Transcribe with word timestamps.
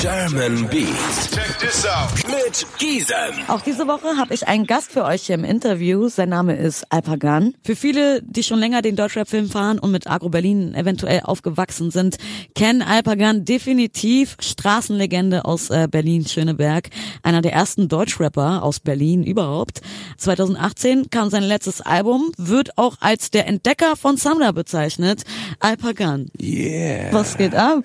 German 0.00 0.66
Beat. 0.68 0.86
Check 1.30 1.58
this 1.58 1.84
out. 1.86 2.08
Mit 2.26 2.66
Giesen. 2.78 3.16
Auch 3.48 3.60
diese 3.60 3.86
Woche 3.86 4.16
habe 4.16 4.32
ich 4.32 4.48
einen 4.48 4.66
Gast 4.66 4.92
für 4.92 5.04
euch 5.04 5.22
hier 5.26 5.34
im 5.34 5.44
Interview. 5.44 6.08
Sein 6.08 6.30
Name 6.30 6.56
ist 6.56 6.84
Alpagan. 6.90 7.54
Für 7.62 7.76
viele, 7.76 8.22
die 8.22 8.42
schon 8.42 8.58
länger 8.58 8.80
den 8.80 8.96
Deutschrap-Film 8.96 9.50
fahren 9.50 9.78
und 9.78 9.90
mit 9.90 10.06
Agro 10.06 10.30
Berlin 10.30 10.74
eventuell 10.74 11.20
aufgewachsen 11.24 11.90
sind, 11.90 12.16
kennen 12.54 12.80
Alpagan 12.80 13.44
definitiv 13.44 14.36
Straßenlegende 14.40 15.44
aus 15.44 15.68
äh, 15.68 15.86
Berlin-Schöneberg. 15.90 16.88
Einer 17.22 17.42
der 17.42 17.52
ersten 17.52 17.88
Deutschrapper 17.88 18.62
aus 18.62 18.80
Berlin 18.80 19.22
überhaupt. 19.22 19.80
2018 20.16 21.10
kam 21.10 21.28
sein 21.28 21.42
letztes 21.42 21.80
Album, 21.82 22.32
wird 22.38 22.78
auch 22.78 22.96
als 23.00 23.30
der 23.30 23.46
Entdecker 23.46 23.96
von 23.96 24.16
Samra 24.16 24.52
bezeichnet. 24.52 25.24
Alpagan. 25.58 26.30
Yeah. 26.40 27.12
Was 27.12 27.36
geht 27.36 27.54
ab? 27.54 27.84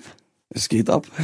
Es 0.56 0.70
geht 0.70 0.90
ab. 0.90 1.06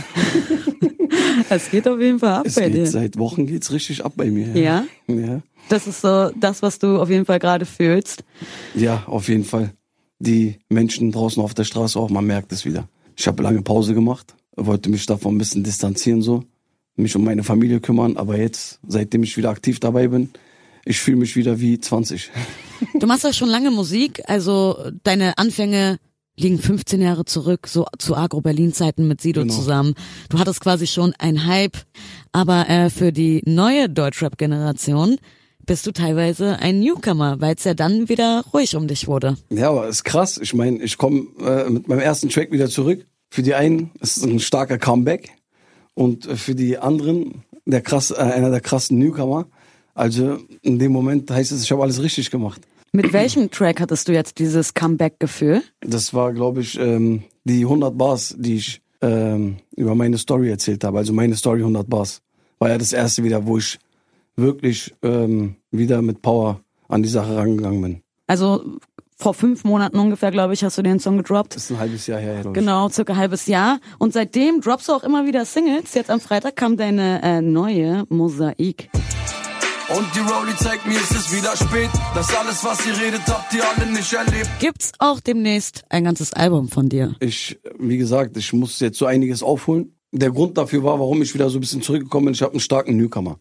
Es 1.49 1.69
geht 1.69 1.87
auf 1.87 1.99
jeden 1.99 2.19
Fall 2.19 2.33
ab 2.33 2.45
Es 2.45 2.55
bei 2.55 2.69
geht, 2.69 2.75
dir. 2.75 2.87
seit 2.87 3.17
Wochen 3.17 3.45
geht's 3.45 3.71
richtig 3.71 4.05
ab 4.05 4.13
bei 4.15 4.29
mir. 4.29 4.55
Ja? 4.55 4.85
Ja. 5.07 5.41
Das 5.69 5.87
ist 5.87 6.01
so 6.01 6.29
das, 6.39 6.61
was 6.61 6.79
du 6.79 6.99
auf 7.01 7.09
jeden 7.09 7.25
Fall 7.25 7.39
gerade 7.39 7.65
fühlst. 7.65 8.23
Ja, 8.75 9.03
auf 9.07 9.27
jeden 9.27 9.43
Fall. 9.43 9.71
Die 10.19 10.59
Menschen 10.69 11.11
draußen 11.11 11.41
auf 11.41 11.53
der 11.53 11.63
Straße 11.63 11.99
auch, 11.99 12.09
man 12.09 12.25
merkt 12.25 12.51
es 12.51 12.63
wieder. 12.65 12.87
Ich 13.17 13.27
habe 13.27 13.43
lange 13.43 13.61
Pause 13.63 13.93
gemacht, 13.93 14.35
wollte 14.55 14.89
mich 14.89 15.05
davon 15.05 15.35
ein 15.35 15.37
bisschen 15.39 15.63
distanzieren 15.63 16.21
so, 16.21 16.43
mich 16.95 17.15
um 17.15 17.23
meine 17.23 17.43
Familie 17.43 17.79
kümmern, 17.79 18.17
aber 18.17 18.37
jetzt, 18.37 18.79
seitdem 18.87 19.23
ich 19.23 19.35
wieder 19.35 19.49
aktiv 19.49 19.79
dabei 19.79 20.07
bin, 20.07 20.29
ich 20.85 20.99
fühle 20.99 21.17
mich 21.17 21.35
wieder 21.35 21.59
wie 21.59 21.79
20. 21.79 22.29
Du 22.99 23.07
machst 23.07 23.23
ja 23.23 23.33
schon 23.33 23.49
lange 23.49 23.71
Musik, 23.71 24.21
also 24.27 24.77
deine 25.03 25.37
Anfänge 25.37 25.99
liegen 26.37 26.59
15 26.59 27.01
Jahre 27.01 27.25
zurück, 27.25 27.67
so 27.67 27.85
zu 27.99 28.15
Agro-Berlin-Zeiten 28.15 29.07
mit 29.07 29.21
Sido 29.21 29.41
Genau. 29.41 29.53
zusammen. 29.53 29.93
Du 30.29 30.39
hattest 30.39 30.61
quasi 30.61 30.87
schon 30.87 31.13
einen 31.19 31.45
Hype, 31.45 31.77
aber 32.31 32.67
äh, 32.69 32.89
für 32.89 33.11
die 33.11 33.41
neue 33.45 33.89
Deutschrap-Generation 33.89 35.17
bist 35.65 35.85
du 35.85 35.91
teilweise 35.91 36.57
ein 36.59 36.79
Newcomer, 36.79 37.39
weil 37.39 37.55
es 37.55 37.63
ja 37.63 37.73
dann 37.73 38.09
wieder 38.09 38.43
ruhig 38.53 38.75
um 38.75 38.87
dich 38.87 39.07
wurde. 39.07 39.37
Ja, 39.49 39.69
aber 39.69 39.87
ist 39.87 40.03
krass. 40.03 40.39
Ich 40.41 40.53
meine, 40.53 40.81
ich 40.81 40.97
komme 40.97 41.27
äh, 41.39 41.69
mit 41.69 41.87
meinem 41.87 41.99
ersten 41.99 42.29
Track 42.29 42.51
wieder 42.51 42.69
zurück. 42.69 43.05
Für 43.29 43.43
die 43.43 43.53
einen 43.53 43.91
ist 43.99 44.17
es 44.17 44.23
ein 44.23 44.39
starker 44.39 44.77
Comeback 44.79 45.29
und 45.93 46.25
äh, 46.25 46.35
für 46.35 46.55
die 46.55 46.77
anderen 46.79 47.43
der 47.65 47.81
krass, 47.81 48.09
äh, 48.11 48.15
einer 48.15 48.49
der 48.49 48.61
krassen 48.61 48.97
Newcomer. 48.97 49.45
Also 49.93 50.39
in 50.61 50.79
dem 50.79 50.91
Moment 50.91 51.29
heißt 51.29 51.51
es, 51.51 51.63
ich 51.63 51.71
habe 51.71 51.83
alles 51.83 52.01
richtig 52.01 52.31
gemacht. 52.31 52.61
Mit 52.93 53.13
welchem 53.13 53.49
Track 53.49 53.79
hattest 53.79 54.09
du 54.09 54.11
jetzt 54.11 54.37
dieses 54.37 54.73
Comeback-Gefühl? 54.73 55.63
Das 55.79 56.13
war, 56.13 56.33
glaube 56.33 56.59
ich, 56.59 56.77
ähm, 56.77 57.23
die 57.45 57.61
100 57.61 57.97
Bars, 57.97 58.35
die 58.37 58.55
ich 58.55 58.81
ähm, 58.99 59.57
über 59.77 59.95
meine 59.95 60.17
Story 60.17 60.49
erzählt 60.49 60.83
habe. 60.83 60.97
Also 60.97 61.13
meine 61.13 61.37
Story 61.37 61.59
100 61.59 61.89
Bars. 61.89 62.21
War 62.59 62.69
ja 62.69 62.77
das 62.77 62.91
erste 62.91 63.23
wieder, 63.23 63.45
wo 63.45 63.57
ich 63.57 63.79
wirklich 64.35 64.93
ähm, 65.03 65.55
wieder 65.71 66.01
mit 66.01 66.21
Power 66.21 66.59
an 66.89 67.01
die 67.01 67.09
Sache 67.09 67.35
rangegangen 67.35 67.81
bin. 67.81 68.01
Also 68.27 68.77
vor 69.15 69.33
fünf 69.35 69.63
Monaten 69.63 69.97
ungefähr, 69.97 70.31
glaube 70.31 70.53
ich, 70.53 70.63
hast 70.63 70.77
du 70.77 70.81
den 70.81 70.99
Song 70.99 71.15
gedroppt. 71.15 71.55
Das 71.55 71.63
ist 71.63 71.71
ein 71.71 71.79
halbes 71.79 72.07
Jahr 72.07 72.19
her, 72.19 72.41
glaube 72.41 72.49
ich. 72.49 72.65
Genau, 72.65 72.89
circa 72.89 73.13
ein 73.13 73.19
halbes 73.19 73.45
Jahr. 73.47 73.79
Und 73.99 74.11
seitdem 74.11 74.59
droppst 74.59 74.89
du 74.89 74.93
auch 74.93 75.03
immer 75.03 75.25
wieder 75.25 75.45
Singles. 75.45 75.93
Jetzt 75.93 76.09
am 76.09 76.19
Freitag 76.19 76.57
kam 76.57 76.75
deine 76.75 77.21
äh, 77.23 77.41
neue 77.41 78.03
Mosaik. 78.09 78.89
Und 79.97 80.07
die 80.15 80.19
Rolli 80.19 80.55
zeigt 80.55 80.87
mir, 80.87 80.95
es 80.95 81.11
ist 81.11 81.35
wieder 81.35 81.53
spät. 81.57 81.89
Das 82.15 82.33
alles, 82.33 82.63
was 82.63 82.85
ihr 82.85 82.97
redet, 82.97 83.27
habt 83.27 83.53
ihr 83.53 83.61
alle 83.67 83.91
nicht 83.91 84.13
erlebt. 84.13 84.49
Gibt's 84.59 84.93
auch 84.99 85.19
demnächst 85.19 85.83
ein 85.89 86.05
ganzes 86.05 86.31
Album 86.31 86.69
von 86.69 86.87
dir? 86.87 87.15
Ich, 87.19 87.59
wie 87.77 87.97
gesagt, 87.97 88.37
ich 88.37 88.53
muss 88.53 88.79
jetzt 88.79 88.97
so 88.97 89.05
einiges 89.05 89.43
aufholen. 89.43 89.93
Der 90.13 90.31
Grund 90.31 90.57
dafür 90.57 90.83
war, 90.83 90.97
warum 90.99 91.21
ich 91.21 91.33
wieder 91.33 91.49
so 91.49 91.57
ein 91.57 91.61
bisschen 91.61 91.81
zurückgekommen 91.81 92.27
bin, 92.27 92.33
ich 92.33 92.41
habe 92.41 92.53
einen 92.53 92.61
starken 92.61 92.95
Newcomer. 92.95 93.39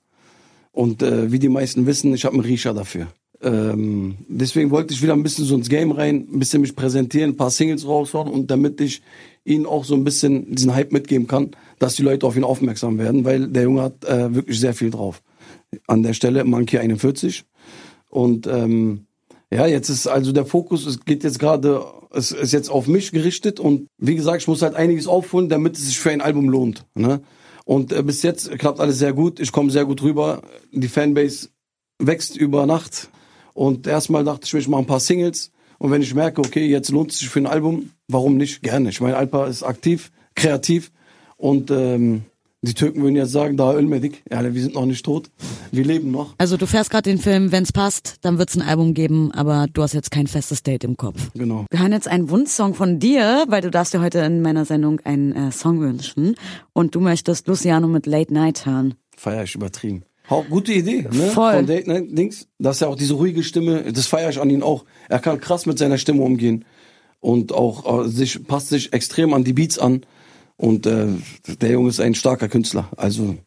Und 0.72 1.02
äh, 1.02 1.30
wie 1.30 1.38
die 1.38 1.48
meisten 1.48 1.86
wissen, 1.86 2.12
ich 2.14 2.24
habe 2.24 2.34
einen 2.34 2.44
Riecher 2.44 2.74
dafür. 2.74 3.06
Ähm, 3.42 4.16
deswegen 4.28 4.72
wollte 4.72 4.92
ich 4.92 5.02
wieder 5.02 5.12
ein 5.12 5.22
bisschen 5.22 5.44
so 5.44 5.54
ins 5.54 5.68
Game 5.68 5.92
rein, 5.92 6.26
ein 6.32 6.38
bisschen 6.40 6.62
mich 6.62 6.74
präsentieren, 6.74 7.30
ein 7.30 7.36
paar 7.36 7.50
Singles 7.50 7.86
raushauen 7.86 8.28
und 8.28 8.50
damit 8.50 8.80
ich 8.80 9.02
ihnen 9.44 9.66
auch 9.66 9.84
so 9.84 9.94
ein 9.94 10.02
bisschen 10.02 10.52
diesen 10.52 10.74
Hype 10.74 10.92
mitgeben 10.92 11.28
kann, 11.28 11.52
dass 11.78 11.94
die 11.94 12.02
Leute 12.02 12.26
auf 12.26 12.36
ihn 12.36 12.44
aufmerksam 12.44 12.98
werden, 12.98 13.24
weil 13.24 13.46
der 13.46 13.62
Junge 13.62 13.82
hat 13.82 14.04
äh, 14.04 14.34
wirklich 14.34 14.58
sehr 14.58 14.74
viel 14.74 14.90
drauf. 14.90 15.22
An 15.86 16.02
der 16.02 16.14
Stelle 16.14 16.44
Monkey 16.44 16.78
41 16.78 17.44
und 18.08 18.46
ähm, 18.46 19.06
ja, 19.52 19.66
jetzt 19.66 19.88
ist 19.88 20.06
also 20.06 20.32
der 20.32 20.46
Fokus, 20.46 20.86
es 20.86 21.04
geht 21.04 21.24
jetzt 21.24 21.38
gerade, 21.38 21.84
es 22.12 22.30
ist 22.30 22.52
jetzt 22.52 22.70
auf 22.70 22.86
mich 22.86 23.10
gerichtet 23.10 23.58
und 23.58 23.88
wie 23.98 24.14
gesagt, 24.14 24.42
ich 24.42 24.48
muss 24.48 24.62
halt 24.62 24.74
einiges 24.74 25.06
aufholen, 25.06 25.48
damit 25.48 25.76
es 25.76 25.86
sich 25.86 25.98
für 25.98 26.10
ein 26.10 26.20
Album 26.20 26.48
lohnt. 26.48 26.84
Ne? 26.94 27.20
Und 27.64 27.92
äh, 27.92 28.02
bis 28.02 28.22
jetzt 28.22 28.50
klappt 28.58 28.80
alles 28.80 28.98
sehr 28.98 29.12
gut, 29.12 29.40
ich 29.40 29.50
komme 29.50 29.70
sehr 29.70 29.84
gut 29.84 30.02
rüber, 30.02 30.42
die 30.72 30.88
Fanbase 30.88 31.48
wächst 31.98 32.36
über 32.36 32.66
Nacht 32.66 33.10
und 33.54 33.86
erstmal 33.86 34.24
dachte 34.24 34.42
ich 34.44 34.52
mir, 34.52 34.60
ich 34.60 34.68
mache 34.68 34.82
ein 34.82 34.86
paar 34.86 35.00
Singles 35.00 35.50
und 35.78 35.90
wenn 35.90 36.02
ich 36.02 36.14
merke, 36.14 36.40
okay, 36.40 36.66
jetzt 36.66 36.90
lohnt 36.90 37.10
es 37.10 37.18
sich 37.18 37.28
für 37.28 37.40
ein 37.40 37.46
Album, 37.46 37.90
warum 38.06 38.36
nicht? 38.36 38.62
Gerne. 38.62 38.90
Ich 38.90 39.00
meine, 39.00 39.16
Alpa 39.16 39.46
ist 39.46 39.62
aktiv, 39.62 40.12
kreativ 40.34 40.92
und 41.36 41.70
ähm, 41.70 42.22
die 42.62 42.74
Türken 42.74 43.02
würden 43.02 43.16
jetzt 43.16 43.32
sagen, 43.32 43.56
da 43.56 43.72
Ölmedik, 43.72 44.22
ja, 44.30 44.42
wir 44.42 44.60
sind 44.60 44.74
noch 44.74 44.84
nicht 44.84 45.04
tot, 45.04 45.30
wir 45.72 45.84
leben 45.84 46.10
noch. 46.10 46.34
Also 46.36 46.56
du 46.56 46.66
fährst 46.66 46.90
gerade 46.90 47.08
den 47.08 47.18
Film, 47.18 47.52
wenn's 47.52 47.72
passt, 47.72 48.16
dann 48.20 48.38
wird's 48.38 48.54
ein 48.54 48.62
Album 48.62 48.92
geben, 48.92 49.32
aber 49.32 49.66
du 49.72 49.82
hast 49.82 49.94
jetzt 49.94 50.10
kein 50.10 50.26
festes 50.26 50.62
Date 50.62 50.84
im 50.84 50.96
Kopf. 50.96 51.30
Genau. 51.34 51.64
Wir 51.70 51.80
hören 51.80 51.92
jetzt 51.92 52.08
einen 52.08 52.28
Wunschsong 52.28 52.74
von 52.74 52.98
dir, 52.98 53.44
weil 53.48 53.62
du 53.62 53.70
darfst 53.70 53.94
dir 53.94 54.02
heute 54.02 54.18
in 54.20 54.42
meiner 54.42 54.66
Sendung 54.66 55.00
einen 55.04 55.32
äh, 55.32 55.52
Song 55.52 55.80
wünschen 55.80 56.34
und 56.74 56.94
du 56.94 57.00
möchtest 57.00 57.46
Luciano 57.48 57.88
mit 57.88 58.04
Late 58.06 58.34
Night 58.34 58.66
hören. 58.66 58.94
Feier 59.16 59.44
ich 59.44 59.54
übertrieben. 59.54 60.02
Auch 60.28 60.46
gute 60.48 60.72
Idee, 60.72 61.08
ne? 61.10 61.28
Voll. 61.30 61.54
Von 61.54 61.66
Date 61.66 61.88
Night 61.88 62.16
Dings. 62.16 62.46
Das 62.58 62.76
ist 62.76 62.80
ja 62.80 62.88
auch 62.88 62.94
diese 62.94 63.14
ruhige 63.14 63.42
Stimme, 63.42 63.92
das 63.92 64.06
feiere 64.06 64.30
ich 64.30 64.40
an 64.40 64.50
ihn 64.50 64.62
auch. 64.62 64.84
Er 65.08 65.18
kann 65.18 65.40
krass 65.40 65.66
mit 65.66 65.78
seiner 65.78 65.98
Stimme 65.98 66.22
umgehen. 66.22 66.64
Und 67.20 67.52
auch 67.52 68.04
äh, 68.04 68.08
sich, 68.08 68.46
passt 68.46 68.68
sich 68.68 68.92
extrem 68.92 69.34
an 69.34 69.44
die 69.44 69.52
Beats 69.52 69.78
an. 69.78 70.02
Und 70.60 70.86
äh, 70.86 71.06
der 71.62 71.70
Junge 71.70 71.88
ist 71.88 72.00
ein 72.00 72.14
starker 72.14 72.46
Künstler. 72.48 72.90
Also 72.94 73.38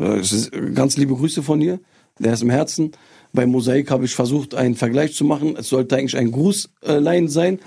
äh, 0.00 0.18
ist, 0.18 0.50
ganz 0.74 0.96
liebe 0.96 1.14
Grüße 1.14 1.44
von 1.44 1.60
dir. 1.60 1.78
Der 2.18 2.32
ist 2.32 2.42
im 2.42 2.50
Herzen. 2.50 2.90
Bei 3.32 3.46
Mosaik 3.46 3.88
habe 3.92 4.04
ich 4.04 4.16
versucht, 4.16 4.56
einen 4.56 4.74
Vergleich 4.74 5.14
zu 5.14 5.24
machen. 5.24 5.54
Es 5.56 5.68
sollte 5.68 5.96
eigentlich 5.96 6.16
ein 6.16 6.32
Grußlein 6.32 7.28
sein. 7.28 7.60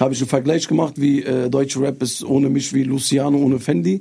Habe 0.00 0.14
ich 0.14 0.20
einen 0.20 0.30
Vergleich 0.30 0.68
gemacht, 0.68 0.94
wie 0.96 1.22
äh, 1.22 1.50
deutsche 1.50 1.82
Rap 1.82 2.02
ist 2.02 2.24
ohne 2.24 2.48
mich 2.48 2.72
wie 2.72 2.84
Luciano 2.84 3.36
ohne 3.36 3.58
Fendi 3.58 4.00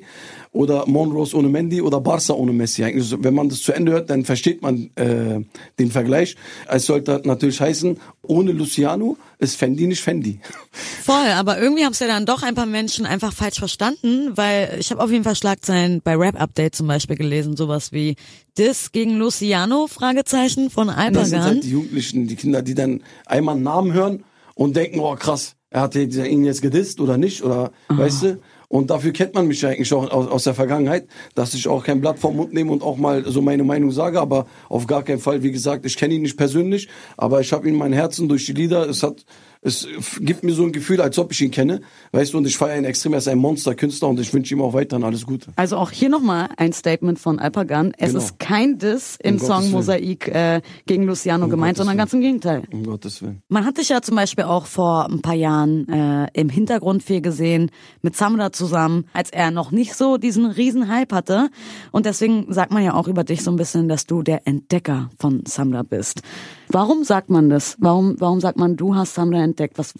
oder 0.55 0.87
Monrose 0.87 1.35
ohne 1.35 1.49
Mendy 1.49 1.81
oder 1.81 1.99
Barca 1.99 2.33
ohne 2.33 2.53
Messi. 2.53 2.83
Eigentlich, 2.85 3.13
wenn 3.19 3.33
man 3.33 3.49
das 3.49 3.61
zu 3.61 3.73
Ende 3.73 3.91
hört, 3.91 4.09
dann 4.09 4.23
versteht 4.23 4.61
man 4.61 4.89
äh, 4.95 5.41
den 5.77 5.91
Vergleich. 5.91 6.37
Es 6.69 6.85
sollte 6.85 7.21
natürlich 7.25 7.59
heißen, 7.59 7.99
ohne 8.21 8.53
Luciano 8.53 9.17
ist 9.37 9.57
Fendi 9.57 9.85
nicht 9.85 10.01
Fendi. 10.01 10.39
Voll, 11.03 11.27
aber 11.35 11.59
irgendwie 11.59 11.83
haben 11.83 11.91
es 11.91 11.99
ja 11.99 12.07
dann 12.07 12.25
doch 12.25 12.41
ein 12.41 12.55
paar 12.55 12.65
Menschen 12.65 13.05
einfach 13.05 13.33
falsch 13.33 13.59
verstanden, 13.59 14.31
weil 14.35 14.77
ich 14.79 14.91
habe 14.91 15.03
auf 15.03 15.11
jeden 15.11 15.25
Fall 15.25 15.35
Schlagzeilen 15.35 16.01
bei 16.01 16.15
Rap 16.15 16.39
Update 16.41 16.75
zum 16.75 16.87
Beispiel 16.87 17.17
gelesen, 17.17 17.57
sowas 17.57 17.91
wie 17.91 18.15
Diss 18.57 18.93
gegen 18.93 19.17
Luciano, 19.17 19.87
Fragezeichen 19.87 20.69
von 20.69 20.87
Das 20.87 20.95
sind 20.95 21.15
Alpagan. 21.15 21.43
halt 21.43 21.63
die 21.65 21.71
Jugendlichen, 21.71 22.27
die 22.27 22.37
Kinder, 22.37 22.61
die 22.61 22.75
dann 22.75 23.03
einmal 23.25 23.55
einen 23.55 23.63
Namen 23.65 23.91
hören 23.91 24.23
und 24.53 24.77
denken, 24.77 25.01
oh 25.01 25.15
krass, 25.15 25.57
er 25.69 25.81
hat 25.81 25.95
ihn 25.95 26.45
jetzt 26.45 26.61
gedisst 26.61 27.01
oder 27.01 27.17
nicht, 27.17 27.43
oder 27.43 27.73
weißt 27.89 28.23
du? 28.23 28.39
Und 28.67 28.89
dafür 28.89 29.13
kennt 29.13 29.33
man 29.33 29.47
mich 29.47 29.65
eigentlich 29.65 29.93
auch 29.93 30.09
aus, 30.11 30.27
aus 30.27 30.43
der 30.43 30.53
Vergangenheit, 30.53 31.07
dass 31.33 31.53
ich 31.53 31.67
auch 31.67 31.83
kein 31.83 32.01
Blatt 32.01 32.19
vom 32.19 32.35
Mund 32.35 32.53
nehme 32.53 32.71
und 32.71 32.83
auch 32.83 32.97
mal 32.97 33.23
so 33.25 33.41
meine 33.41 33.63
Meinung 33.63 33.91
sage, 33.91 34.19
aber 34.19 34.47
auf 34.69 34.87
gar 34.87 35.03
keinen 35.03 35.19
Fall, 35.19 35.43
wie 35.43 35.51
gesagt, 35.51 35.85
ich 35.85 35.97
kenne 35.97 36.15
ihn 36.15 36.21
nicht 36.21 36.37
persönlich, 36.37 36.87
aber 37.17 37.41
ich 37.41 37.53
habe 37.53 37.67
ihn 37.67 37.73
in 37.73 37.79
mein 37.79 37.93
Herzen 37.93 38.27
durch 38.27 38.45
die 38.45 38.53
Lieder, 38.53 38.87
es 38.89 39.03
hat 39.03 39.25
es 39.65 39.87
gibt 40.19 40.43
mir 40.43 40.53
so 40.53 40.63
ein 40.63 40.71
Gefühl, 40.71 41.01
als 41.01 41.17
ob 41.17 41.31
ich 41.31 41.41
ihn 41.41 41.49
kenne, 41.49 41.81
weißt 42.11 42.33
du, 42.33 42.37
und 42.37 42.45
ich 42.45 42.55
feiere 42.55 42.77
ihn 42.77 42.85
extrem, 42.85 43.13
er 43.13 43.17
ist 43.17 43.27
ein 43.27 43.39
Monsterkünstler 43.39 44.07
und 44.07 44.19
ich 44.19 44.31
wünsche 44.31 44.53
ihm 44.53 44.61
auch 44.61 44.73
weiterhin 44.73 45.03
alles 45.03 45.25
Gute. 45.25 45.51
Also 45.55 45.77
auch 45.77 45.89
hier 45.89 46.09
nochmal 46.09 46.49
ein 46.57 46.71
Statement 46.71 47.17
von 47.17 47.39
Alpagan. 47.39 47.91
Es 47.97 48.11
Genau. 48.11 48.23
ist 48.23 48.37
kein 48.39 48.77
Diss 48.77 49.17
im 49.23 49.35
Um 49.35 49.39
Song. 49.39 49.71
Mosaik 49.71 50.27
äh, 50.27 50.61
gegen 50.85 51.03
Luciano 51.07 51.47
gemeint, 51.47 51.77
Gottes 51.77 51.77
sondern 51.79 51.93
Willen. 51.93 51.97
ganz 51.97 52.13
im 52.13 52.21
Gegenteil. 52.21 52.63
Um 52.71 52.83
Gottes 52.85 53.21
Willen. 53.23 53.41
Man 53.49 53.65
hat 53.65 53.79
dich 53.79 53.89
ja 53.89 54.03
zum 54.03 54.15
Beispiel 54.15 54.43
auch 54.45 54.67
vor 54.67 55.09
ein 55.09 55.21
paar 55.23 55.33
Jahren 55.33 55.89
äh, 55.89 56.27
im 56.33 56.49
Hintergrund 56.49 57.01
viel 57.01 57.21
gesehen 57.21 57.71
mit 58.03 58.15
Samra 58.15 58.51
zusammen, 58.51 59.05
als 59.13 59.31
er 59.31 59.49
noch 59.49 59.71
nicht 59.71 59.95
so 59.95 60.17
diesen 60.17 60.45
riesen 60.45 60.89
Hype 60.89 61.11
hatte. 61.11 61.49
Und 61.91 62.05
deswegen 62.05 62.53
sagt 62.53 62.71
man 62.71 62.83
ja 62.83 62.93
auch 62.93 63.07
über 63.07 63.23
dich 63.23 63.41
so 63.41 63.49
ein 63.49 63.57
bisschen, 63.57 63.87
dass 63.89 64.05
du 64.05 64.21
der 64.21 64.47
Entdecker 64.47 65.09
von 65.17 65.41
Samra 65.47 65.81
bist. 65.81 66.21
Warum 66.69 67.03
sagt 67.03 67.31
man 67.31 67.49
das? 67.49 67.75
Warum, 67.79 68.15
warum 68.19 68.39
sagt 68.41 68.59
man, 68.59 68.75
du 68.75 68.93
hast 68.93 69.15
Samra 69.15 69.39
entdeckt? 69.39 69.54
Was, 69.75 69.93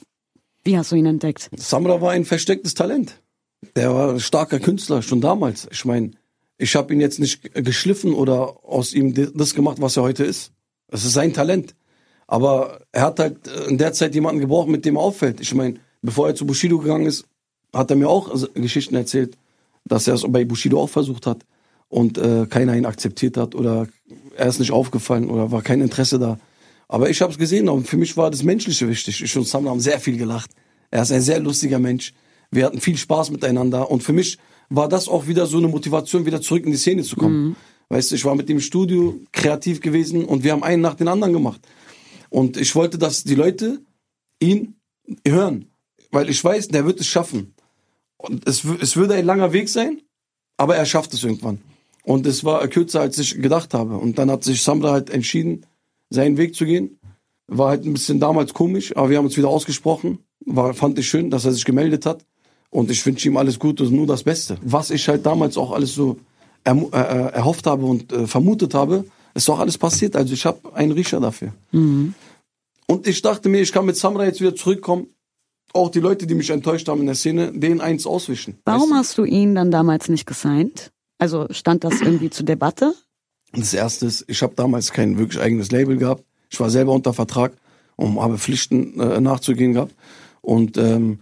wie 0.63 0.78
hast 0.78 0.92
du 0.92 0.96
ihn 0.96 1.06
entdeckt? 1.06 1.50
Samra 1.57 2.02
war 2.02 2.12
ein 2.12 2.25
verstecktes 2.25 2.74
Talent. 2.74 3.22
Der 3.75 3.94
war 3.94 4.12
ein 4.12 4.19
starker 4.19 4.60
Künstler 4.60 5.02
schon 5.02 5.22
damals. 5.22 5.68
Ich 5.72 5.86
meine, 5.86 6.12
ich 6.57 6.75
habe 6.75 6.94
ihn 6.94 7.02
jetzt 7.02 7.19
nicht 7.19 7.54
geschliffen 7.54 8.13
oder 8.13 8.63
aus 8.63 8.94
ihm 8.94 9.13
das 9.36 9.56
gemacht, 9.56 9.78
was 9.81 9.98
er 9.98 10.04
heute 10.04 10.24
ist. 10.24 10.52
Es 10.88 11.04
ist 11.04 11.13
sein 11.13 11.34
Talent. 11.34 11.75
Aber 12.28 12.80
er 12.92 13.04
hat 13.04 13.19
halt 13.19 13.48
in 13.68 13.78
der 13.78 13.94
Zeit 13.94 14.16
jemanden 14.16 14.42
gebraucht, 14.42 14.68
mit 14.68 14.86
dem 14.86 14.96
er 14.96 15.02
auffällt. 15.02 15.42
Ich 15.42 15.54
meine, 15.54 15.75
bevor 16.01 16.28
er 16.28 16.36
zu 16.36 16.46
Bushido 16.46 16.80
gegangen 16.80 17.06
ist, 17.06 17.25
hat 17.74 17.90
er 17.90 17.98
mir 17.98 18.10
auch 18.10 18.31
Geschichten 18.54 18.96
erzählt, 18.96 19.38
dass 19.84 20.08
er 20.08 20.16
es 20.16 20.25
bei 20.28 20.46
Bushido 20.46 20.81
auch 20.81 20.90
versucht 20.90 21.28
hat 21.28 21.46
und 21.90 22.18
äh, 22.18 22.48
keiner 22.50 22.75
ihn 22.75 22.86
akzeptiert 22.86 23.38
hat 23.38 23.54
oder 23.54 23.88
er 24.36 24.48
ist 24.48 24.60
nicht 24.60 24.72
aufgefallen 24.72 25.30
oder 25.30 25.51
war 25.51 25.62
kein 25.62 25.81
Interesse 25.81 26.18
da. 26.18 26.40
Aber 26.88 27.10
ich 27.10 27.22
habe 27.22 27.32
es 27.32 27.38
gesehen 27.38 27.68
und 27.70 27.88
für 27.88 27.98
mich 27.98 28.16
war 28.16 28.30
das 28.30 28.44
Menschliche 28.44 28.88
wichtig. 28.88 29.22
Ich 29.24 29.36
und 29.38 29.48
Sam 29.48 29.68
haben 29.68 29.80
sehr 29.80 30.00
viel 30.00 30.18
gelacht. 30.18 30.52
Er 30.92 31.02
ist 31.02 31.12
ein 31.12 31.22
sehr 31.22 31.40
lustiger 31.40 31.80
Mensch. 31.80 32.14
Wir 32.52 32.66
hatten 32.66 32.80
viel 32.80 32.98
Spaß 32.98 33.32
miteinander 33.32 33.90
und 33.90 34.04
für 34.04 34.14
mich 34.14 34.38
war 34.70 34.88
das 34.88 35.08
auch 35.08 35.28
wieder 35.28 35.46
so 35.46 35.58
eine 35.58 35.68
Motivation, 35.68 36.26
wieder 36.26 36.42
zurück 36.42 36.66
in 36.66 36.72
die 36.72 36.78
Szene 36.78 37.04
zu 37.04 37.16
kommen. 37.16 37.44
Mhm. 37.44 37.56
Weißt 37.90 38.12
du, 38.12 38.16
ich 38.16 38.26
war 38.26 38.36
mit 38.36 38.50
dem 38.50 38.60
Studio 38.60 39.20
kreativ 39.32 39.82
gewesen 39.82 40.26
und 40.26 40.44
wir 40.44 40.52
haben 40.52 40.64
einen 40.64 40.82
nach 40.82 40.96
den 40.96 41.08
anderen 41.08 41.34
gemacht. 41.34 41.62
Und 42.30 42.58
ich 42.58 42.76
wollte, 42.76 42.98
dass 42.98 43.24
die 43.24 43.36
Leute 43.36 43.82
ihn 44.40 44.76
hören, 45.28 45.72
weil 46.12 46.30
ich 46.30 46.44
weiß, 46.44 46.70
der 46.70 46.86
wird 46.86 47.00
es 47.00 47.08
schaffen. 47.08 47.54
Und 48.18 48.48
es, 48.48 48.64
es 48.64 48.96
würde 48.96 49.14
ein 49.14 49.26
langer 49.26 49.54
Weg 49.54 49.70
sein, 49.70 50.02
aber 50.58 50.76
er 50.76 50.86
schafft 50.86 51.14
es 51.14 51.24
irgendwann. 51.24 51.62
Und 52.04 52.26
es 52.26 52.44
war 52.44 52.68
kürzer, 52.68 53.02
als 53.02 53.18
ich 53.18 53.42
gedacht 53.42 53.74
habe. 53.74 53.98
Und 53.98 54.18
dann 54.18 54.32
hat 54.32 54.44
sich 54.44 54.62
Samra 54.62 54.92
halt 54.92 55.10
entschieden, 55.10 55.66
seinen 56.10 56.38
Weg 56.38 56.56
zu 56.56 56.66
gehen. 56.66 57.00
War 57.48 57.69
halt 57.69 57.86
ein 57.86 57.94
bisschen 57.94 58.19
damals 58.19 58.54
komisch, 58.54 58.96
aber 58.96 59.10
wir 59.10 59.18
haben 59.18 59.25
uns 59.25 59.38
wieder 59.38 59.50
ausgesprochen. 59.50 60.19
War, 60.46 60.74
fand 60.74 60.98
ich 61.00 61.07
schön, 61.07 61.30
dass 61.30 61.46
er 61.46 61.52
sich 61.52 61.66
gemeldet 61.66 62.06
hat. 62.06 62.25
Und 62.69 62.92
ich 62.92 63.06
wünsche 63.06 63.28
ihm 63.28 63.38
alles 63.38 63.60
Gute 63.60 63.84
und 63.84 63.94
nur 63.94 64.07
das 64.07 64.24
Beste. 64.24 64.57
Was 64.62 64.90
ich 64.90 65.07
halt 65.07 65.25
damals 65.25 65.57
auch 65.57 65.72
alles 65.72 65.94
so 65.94 66.18
er, 66.63 66.75
äh, 66.75 67.36
erhofft 67.36 67.68
habe 67.68 67.86
und 67.86 68.12
äh, 68.12 68.28
vermutet 68.28 68.74
habe, 68.74 69.06
ist 69.34 69.48
doch 69.48 69.60
alles 69.60 69.78
passiert. 69.78 70.16
Also 70.16 70.34
ich 70.34 70.46
habe 70.46 70.74
einen 70.74 70.92
Riecher 70.92 71.19
dafür. 71.19 71.54
Mhm. 71.72 72.13
Und 72.88 73.08
ich 73.08 73.22
dachte 73.22 73.50
mir, 73.50 73.62
ich 73.62 73.72
kann 73.72 73.86
mit 73.86 73.96
Samra 73.96 74.25
jetzt 74.25 74.42
wieder 74.42 74.56
zurückkommen. 74.56 75.08
Auch 75.74 75.90
die 75.90 76.00
Leute, 76.00 76.25
die 76.25 76.36
mich 76.36 76.50
enttäuscht 76.50 76.88
haben 76.88 77.01
in 77.01 77.08
der 77.08 77.16
Szene, 77.16 77.51
denen 77.51 77.81
eins 77.81 78.06
auswischen. 78.06 78.58
Warum 78.66 78.92
weißt 78.92 79.00
hast 79.00 79.18
du 79.18 79.25
ihn 79.25 79.56
dann 79.56 79.72
damals 79.72 80.10
nicht 80.10 80.25
gesigned? 80.25 80.92
Also 81.18 81.48
stand 81.50 81.84
das 81.84 82.01
irgendwie 82.01 82.30
zur 82.30 82.46
Debatte? 82.46 82.94
Das 83.56 83.74
erste 83.74 84.06
ist, 84.06 84.25
ich 84.28 84.42
habe 84.42 84.54
damals 84.56 84.92
kein 84.92 85.18
wirklich 85.18 85.42
eigenes 85.42 85.72
Label 85.72 85.98
gehabt. 85.98 86.24
Ich 86.50 86.60
war 86.60 86.69
selber 86.69 86.94
unter 86.94 87.13
Vertrag 87.13 87.54
und 87.96 88.19
habe 88.19 88.38
Pflichten 88.38 89.00
äh, 89.00 89.19
nachzugehen 89.19 89.74
gehabt. 89.74 89.96
Und 90.42 90.78
ähm, 90.78 91.19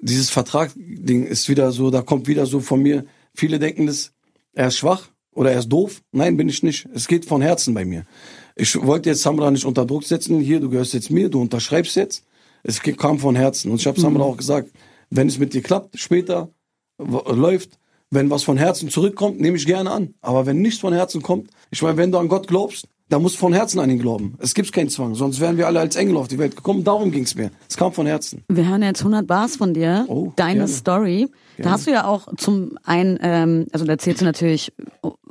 dieses 0.00 0.30
Vertrag-Ding 0.30 1.24
ist 1.24 1.48
wieder 1.48 1.72
so, 1.72 1.90
da 1.90 2.02
kommt 2.02 2.28
wieder 2.28 2.46
so 2.46 2.60
von 2.60 2.82
mir. 2.82 3.04
Viele 3.34 3.58
denken 3.58 3.86
das, 3.86 4.12
er 4.52 4.68
ist 4.68 4.78
schwach 4.78 5.08
oder 5.32 5.52
er 5.52 5.60
ist 5.60 5.68
doof. 5.68 6.02
Nein, 6.12 6.36
bin 6.36 6.48
ich 6.48 6.62
nicht. 6.62 6.88
Es 6.94 7.08
geht 7.08 7.24
von 7.24 7.42
Herzen 7.42 7.74
bei 7.74 7.84
mir. 7.84 8.04
Ich 8.56 8.80
wollte 8.80 9.10
jetzt 9.10 9.22
Samra 9.22 9.50
nicht 9.50 9.64
unter 9.64 9.86
Druck 9.86 10.04
setzen. 10.04 10.40
Hier, 10.40 10.60
du 10.60 10.68
gehörst 10.68 10.94
jetzt 10.94 11.10
mir, 11.10 11.28
du 11.28 11.40
unterschreibst 11.40 11.96
jetzt. 11.96 12.24
Es 12.64 12.82
kam 12.82 13.18
von 13.18 13.36
Herzen. 13.36 13.70
Und 13.70 13.80
ich 13.80 13.86
habe 13.86 14.00
Samra 14.00 14.24
mhm. 14.24 14.32
auch 14.32 14.36
gesagt, 14.36 14.70
wenn 15.10 15.28
es 15.28 15.38
mit 15.38 15.54
dir 15.54 15.62
klappt, 15.62 15.98
später 15.98 16.50
läuft, 16.98 17.77
wenn 18.10 18.30
was 18.30 18.42
von 18.42 18.56
Herzen 18.56 18.88
zurückkommt, 18.88 19.40
nehme 19.40 19.56
ich 19.56 19.66
gerne 19.66 19.90
an. 19.90 20.14
Aber 20.20 20.46
wenn 20.46 20.60
nichts 20.60 20.80
von 20.80 20.92
Herzen 20.92 21.22
kommt, 21.22 21.50
ich 21.70 21.82
meine, 21.82 21.96
wenn 21.96 22.12
du 22.12 22.18
an 22.18 22.28
Gott 22.28 22.48
glaubst, 22.48 22.86
da 23.08 23.18
muss 23.18 23.34
von 23.34 23.54
Herzen 23.54 23.80
an 23.80 23.88
ihn 23.88 23.98
glauben. 23.98 24.36
Es 24.38 24.54
gibt 24.54 24.70
keinen 24.72 24.90
Zwang, 24.90 25.14
sonst 25.14 25.40
wären 25.40 25.56
wir 25.56 25.66
alle 25.66 25.80
als 25.80 25.96
Engel 25.96 26.16
auf 26.18 26.28
die 26.28 26.38
Welt 26.38 26.56
gekommen. 26.56 26.84
Darum 26.84 27.10
ging's 27.10 27.34
mir. 27.34 27.50
Es 27.68 27.76
kam 27.76 27.92
von 27.92 28.06
Herzen. 28.06 28.44
Wir 28.48 28.68
hören 28.68 28.82
jetzt 28.82 29.00
100 29.00 29.26
Bars 29.26 29.56
von 29.56 29.72
dir, 29.72 30.04
oh, 30.08 30.32
deine 30.36 30.60
gerne. 30.60 30.68
Story. 30.68 31.28
Da 31.56 31.70
hast 31.70 31.86
du 31.86 31.90
ja 31.90 32.06
auch 32.06 32.28
zum 32.36 32.78
einen, 32.84 33.18
ähm, 33.20 33.66
also 33.72 33.84
da 33.84 33.92
erzählst 33.92 34.20
du 34.20 34.24
natürlich 34.24 34.72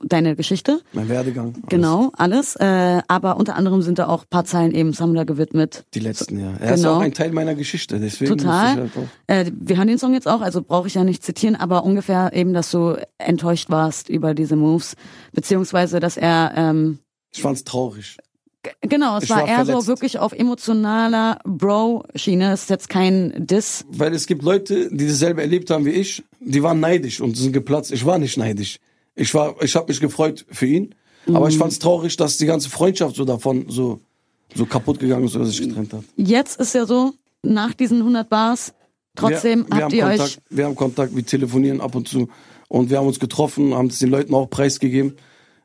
deine 0.07 0.35
Geschichte. 0.35 0.81
Mein 0.93 1.09
Werdegang. 1.09 1.53
Alles. 1.55 1.69
Genau, 1.69 2.11
alles. 2.17 2.55
Äh, 2.55 3.01
aber 3.07 3.37
unter 3.37 3.55
anderem 3.55 3.81
sind 3.81 3.99
da 3.99 4.07
auch 4.07 4.25
paar 4.29 4.45
Zeilen 4.45 4.73
eben 4.73 4.93
Sammler 4.93 5.25
gewidmet. 5.25 5.85
Die 5.93 5.99
letzten, 5.99 6.39
ja. 6.39 6.51
Er 6.51 6.57
genau. 6.57 6.73
ist 6.75 6.85
auch 6.85 6.99
ein 6.99 7.13
Teil 7.13 7.31
meiner 7.31 7.55
Geschichte, 7.55 7.99
deswegen. 7.99 8.37
Total. 8.37 8.75
Halt 8.77 8.91
äh, 9.27 9.51
wir 9.53 9.77
hören 9.77 9.87
den 9.87 9.97
Song 9.97 10.13
jetzt 10.13 10.27
auch, 10.27 10.41
also 10.41 10.61
brauche 10.61 10.87
ich 10.87 10.93
ja 10.93 11.03
nicht 11.03 11.23
zitieren, 11.23 11.55
aber 11.55 11.83
ungefähr 11.83 12.31
eben, 12.33 12.53
dass 12.53 12.71
du 12.71 12.97
enttäuscht 13.17 13.69
warst 13.69 14.09
über 14.09 14.33
diese 14.33 14.55
Moves, 14.55 14.95
beziehungsweise 15.33 15.99
dass 15.99 16.17
er. 16.17 16.53
Ähm, 16.55 16.99
ich 17.31 17.41
fand's 17.41 17.63
traurig. 17.63 18.17
Genau, 18.81 19.17
es 19.17 19.25
ich 19.25 19.29
war, 19.29 19.41
war 19.41 19.47
eher 19.47 19.65
so 19.65 19.87
wirklich 19.87 20.19
auf 20.19 20.33
emotionaler 20.33 21.39
Bro-Schiene. 21.45 22.51
Es 22.51 22.63
ist 22.63 22.69
jetzt 22.69 22.89
kein 22.89 23.33
Diss. 23.37 23.85
Weil 23.89 24.13
es 24.13 24.27
gibt 24.27 24.43
Leute, 24.43 24.89
die 24.91 25.07
dasselbe 25.07 25.41
erlebt 25.41 25.69
haben 25.69 25.85
wie 25.85 25.91
ich, 25.91 26.23
die 26.39 26.63
waren 26.63 26.79
neidisch 26.79 27.21
und 27.21 27.37
sind 27.37 27.53
geplatzt. 27.53 27.91
Ich 27.91 28.05
war 28.05 28.17
nicht 28.17 28.37
neidisch. 28.37 28.79
Ich 29.17 29.33
war, 29.33 29.55
ich 29.61 29.75
habe 29.75 29.87
mich 29.87 29.99
gefreut 29.99 30.45
für 30.49 30.67
ihn, 30.67 30.95
mhm. 31.25 31.35
aber 31.35 31.49
ich 31.49 31.55
mhm. 31.55 31.59
fand 31.59 31.71
es 31.73 31.79
traurig, 31.79 32.15
dass 32.15 32.37
die 32.37 32.45
ganze 32.45 32.69
Freundschaft 32.69 33.15
so 33.15 33.25
davon 33.25 33.65
so 33.67 33.99
so 34.55 34.65
kaputt 34.65 34.99
gegangen 34.99 35.25
ist 35.25 35.35
oder 35.35 35.45
sich 35.45 35.59
getrennt 35.59 35.91
hat. 35.91 36.03
Jetzt 36.15 36.59
ist 36.59 36.73
ja 36.73 36.85
so 36.85 37.13
nach 37.43 37.73
diesen 37.73 37.97
100 37.97 38.29
Bars 38.29 38.73
trotzdem 39.15 39.65
wir, 39.67 39.77
wir 39.77 39.83
habt 39.83 39.93
ihr 39.93 40.03
Kontakt, 40.03 40.21
euch 40.21 40.37
wir 40.49 40.65
haben 40.65 40.75
Kontakt, 40.75 41.15
wir 41.15 41.25
telefonieren 41.25 41.81
ab 41.81 41.95
und 41.95 42.07
zu 42.07 42.29
und 42.69 42.89
wir 42.89 42.99
haben 42.99 43.07
uns 43.07 43.19
getroffen, 43.19 43.73
haben 43.73 43.87
es 43.87 43.99
den 43.99 44.09
Leuten 44.09 44.33
auch 44.33 44.49
preisgegeben, 44.49 45.17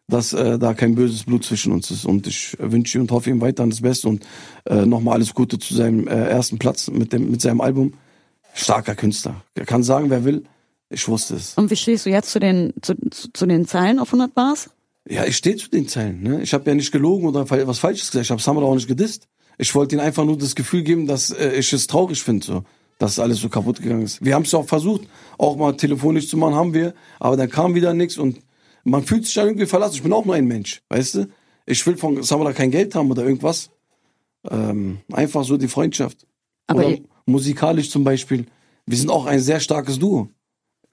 dass 0.08 0.32
äh, 0.32 0.58
da 0.58 0.75
kein 0.75 0.94
böses 0.94 1.25
Blut 1.25 1.44
zwischen 1.44 1.72
uns 1.72 1.90
ist 1.90 2.06
und 2.06 2.26
ich 2.26 2.56
wünsche 2.58 2.99
und 3.00 3.10
hoffe 3.12 3.31
ihm 3.31 3.40
weiterhin 3.40 3.70
das 3.70 3.82
Beste 3.82 4.08
und 4.08 4.26
äh, 4.64 4.87
nochmal 4.87 5.14
alles 5.14 5.34
Gute 5.34 5.58
zu 5.58 5.75
seinem 5.75 6.08
äh, 6.08 6.10
ersten 6.10 6.58
Platz 6.58 6.90
mit 6.90 7.12
dem 7.12 7.31
mit 7.31 7.40
seinem 7.40 7.60
Album. 7.60 7.94
Starker 8.54 8.94
Künstler. 8.94 9.43
Er 9.54 9.64
kann 9.64 9.82
sagen, 9.82 10.10
wer 10.10 10.25
will. 10.25 10.44
Ich 10.93 11.09
wusste 11.09 11.37
es. 11.37 11.55
Und 11.55 11.71
wie 11.71 11.77
stehst 11.77 12.06
du 12.06 12.11
jetzt 12.11 12.31
zu 12.31 12.39
den, 12.39 12.75
zu, 12.83 12.94
zu 13.33 13.47
den 13.47 13.67
Zeilen 13.67 13.99
auf 13.99 14.09
100 14.09 14.35
Bars? 14.35 14.71
Ja, 15.09 15.25
ich 15.25 15.37
stehe 15.37 15.56
zu 15.56 15.69
den 15.69 15.89
Zeilen. 15.89 16.23
Ne? 16.23 16.43
Ich 16.43 16.55
habe 16.55 16.69
ja 16.71 16.75
nicht 16.75 16.93
gelogen 16.93 17.27
oder 17.27 17.49
was 17.67 17.79
Falsches 17.79 18.11
gesagt. 18.11 18.27
Ich 18.27 18.31
habe 18.31 18.41
Samra 18.41 18.65
auch 18.65 18.75
nicht 18.75 18.89
gedisst. 18.89 19.27
Ich 19.59 19.75
wollte 19.75 19.94
ihnen 19.94 20.05
einfach 20.05 20.25
nur 20.25 20.39
das 20.39 20.55
Gefühl 20.55 20.83
geben, 20.83 21.06
dass 21.06 21.31
äh, 21.31 21.53
ich 21.55 21.73
es 21.73 21.87
traurig 21.87 22.23
finde, 22.23 22.44
so, 22.44 22.65
dass 22.99 23.19
alles 23.19 23.39
so 23.41 23.49
kaputt 23.49 23.81
gegangen 23.81 24.03
ist. 24.03 24.25
Wir 24.25 24.35
haben 24.35 24.43
es 24.43 24.55
auch 24.55 24.67
versucht, 24.67 25.03
auch 25.39 25.56
mal 25.56 25.77
telefonisch 25.77 26.29
zu 26.29 26.37
machen, 26.37 26.55
haben 26.55 26.75
wir, 26.75 26.95
aber 27.19 27.37
dann 27.37 27.50
kam 27.50 27.75
wieder 27.75 27.95
nichts 27.95 28.17
und 28.17 28.41
man 28.85 29.05
fühlt 29.05 29.25
sich 29.25 29.35
dann 29.35 29.47
irgendwie 29.47 29.67
verlassen. 29.67 29.97
Ich 29.97 30.03
bin 30.03 30.12
auch 30.12 30.25
nur 30.25 30.35
ein 30.35 30.47
Mensch, 30.47 30.83
weißt 30.88 31.15
du? 31.17 31.29
Ich 31.67 31.87
will 31.87 31.97
von 31.97 32.23
Samra 32.23 32.53
kein 32.53 32.71
Geld 32.71 32.95
haben 32.95 33.11
oder 33.11 33.25
irgendwas. 33.25 33.71
Ähm, 34.50 34.99
einfach 35.12 35.45
so 35.45 35.56
die 35.56 35.69
Freundschaft. 35.69 36.27
Aber 36.67 36.87
oder 36.87 36.99
musikalisch 37.27 37.91
zum 37.91 38.05
Beispiel. 38.05 38.47
Wir 38.87 38.99
sind 38.99 39.11
auch 39.11 39.27
ein 39.27 39.41
sehr 39.41 39.61
starkes 39.61 39.99
Duo. 39.99 40.29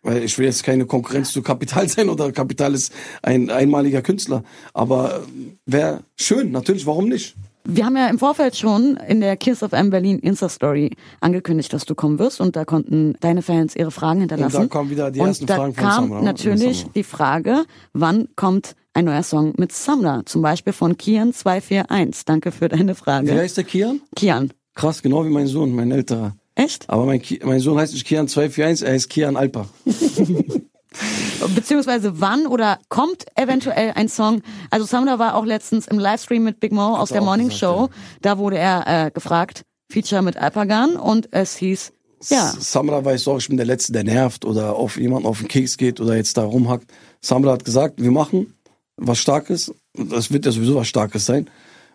Weil 0.01 0.23
ich 0.23 0.37
will 0.37 0.45
jetzt 0.45 0.63
keine 0.63 0.85
Konkurrenz 0.85 1.31
zu 1.31 1.41
Kapital 1.41 1.89
sein 1.89 2.09
oder 2.09 2.31
Kapital 2.31 2.73
ist 2.73 2.93
ein 3.21 3.49
einmaliger 3.49 4.01
Künstler. 4.01 4.43
Aber 4.73 5.15
äh, 5.15 5.21
wäre 5.65 6.03
schön, 6.15 6.51
natürlich, 6.51 6.85
warum 6.85 7.09
nicht? 7.09 7.35
Wir 7.65 7.85
haben 7.85 7.97
ja 7.97 8.07
im 8.07 8.17
Vorfeld 8.17 8.55
schon 8.55 8.97
in 9.07 9.19
der 9.19 9.35
Kiss 9.37 9.61
of 9.61 9.73
M 9.73 9.89
Berlin 9.89 10.19
Insta-Story 10.19 10.95
angekündigt, 11.19 11.71
dass 11.73 11.85
du 11.85 11.93
kommen 11.93 12.17
wirst 12.17 12.39
und 12.39 12.55
da 12.55 12.65
konnten 12.65 13.15
deine 13.19 13.41
Fans 13.41 13.75
ihre 13.75 13.91
Fragen 13.91 14.21
hinterlassen. 14.21 14.55
Und 14.55 14.63
da 14.63 14.67
kommen 14.69 14.89
wieder 14.89 15.11
die 15.11 15.19
ersten 15.19 15.43
und 15.43 15.49
da 15.49 15.55
Fragen 15.57 15.73
von 15.75 15.83
kam 15.83 16.09
Samra. 16.09 16.21
natürlich 16.21 16.87
die 16.95 17.03
Frage, 17.03 17.65
wann 17.93 18.29
kommt 18.35 18.75
ein 18.93 19.05
neuer 19.05 19.23
Song 19.23 19.53
mit 19.57 19.71
Samra? 19.71 20.23
Zum 20.25 20.41
Beispiel 20.41 20.73
von 20.73 20.95
Kian241. 20.95 22.23
Danke 22.25 22.51
für 22.51 22.69
deine 22.69 22.95
Frage. 22.95 23.27
Wie 23.27 23.37
heißt 23.37 23.57
der 23.57 23.65
Kian? 23.65 24.01
Kian. 24.15 24.51
Krass, 24.73 25.01
genau 25.01 25.25
wie 25.25 25.29
mein 25.29 25.47
Sohn, 25.47 25.75
mein 25.75 25.91
älterer. 25.91 26.35
Echt? 26.59 26.89
Aber 26.89 27.05
mein, 27.05 27.21
mein 27.43 27.59
Sohn 27.61 27.77
heißt 27.77 27.93
nicht 27.93 28.05
Kian241, 28.05 28.85
er 28.85 28.93
heißt 28.93 29.09
Kian 29.09 29.37
Alpa. 29.37 29.67
Beziehungsweise 31.55 32.19
wann 32.19 32.47
oder 32.47 32.79
kommt 32.89 33.25
eventuell 33.35 33.93
ein 33.95 34.09
Song? 34.09 34.41
Also 34.69 34.85
Samra 34.85 35.19
war 35.19 35.35
auch 35.35 35.45
letztens 35.45 35.87
im 35.87 35.97
Livestream 35.99 36.43
mit 36.43 36.59
Big 36.59 36.73
Mo 36.73 36.97
aus 36.97 37.09
der 37.09 37.21
Morning 37.21 37.47
gesagt, 37.47 37.59
Show. 37.61 37.89
Ja. 37.89 37.89
Da 38.21 38.37
wurde 38.37 38.57
er 38.57 39.05
äh, 39.05 39.11
gefragt, 39.11 39.63
Feature 39.89 40.21
mit 40.21 40.35
Alpagan 40.35 40.97
und 40.97 41.29
es 41.31 41.55
hieß 41.55 41.93
ja. 42.27 42.53
Samra 42.59 43.05
weiß 43.05 43.29
auch, 43.29 43.37
ich 43.37 43.47
bin 43.47 43.55
der 43.55 43.65
Letzte, 43.65 43.93
der 43.93 44.03
nervt 44.03 44.43
oder 44.43 44.75
auf 44.75 44.99
jemanden 44.99 45.25
auf 45.25 45.39
den 45.39 45.47
Keks 45.47 45.77
geht 45.77 46.01
oder 46.01 46.17
jetzt 46.17 46.35
da 46.35 46.43
rumhackt. 46.43 46.91
Samra 47.21 47.53
hat 47.53 47.63
gesagt, 47.63 48.01
wir 48.01 48.11
machen 48.11 48.53
was 48.97 49.19
Starkes. 49.19 49.73
Das 49.93 50.29
wird 50.29 50.45
ja 50.45 50.51
sowieso 50.51 50.75
was 50.75 50.89
Starkes 50.89 51.25
sein. 51.25 51.49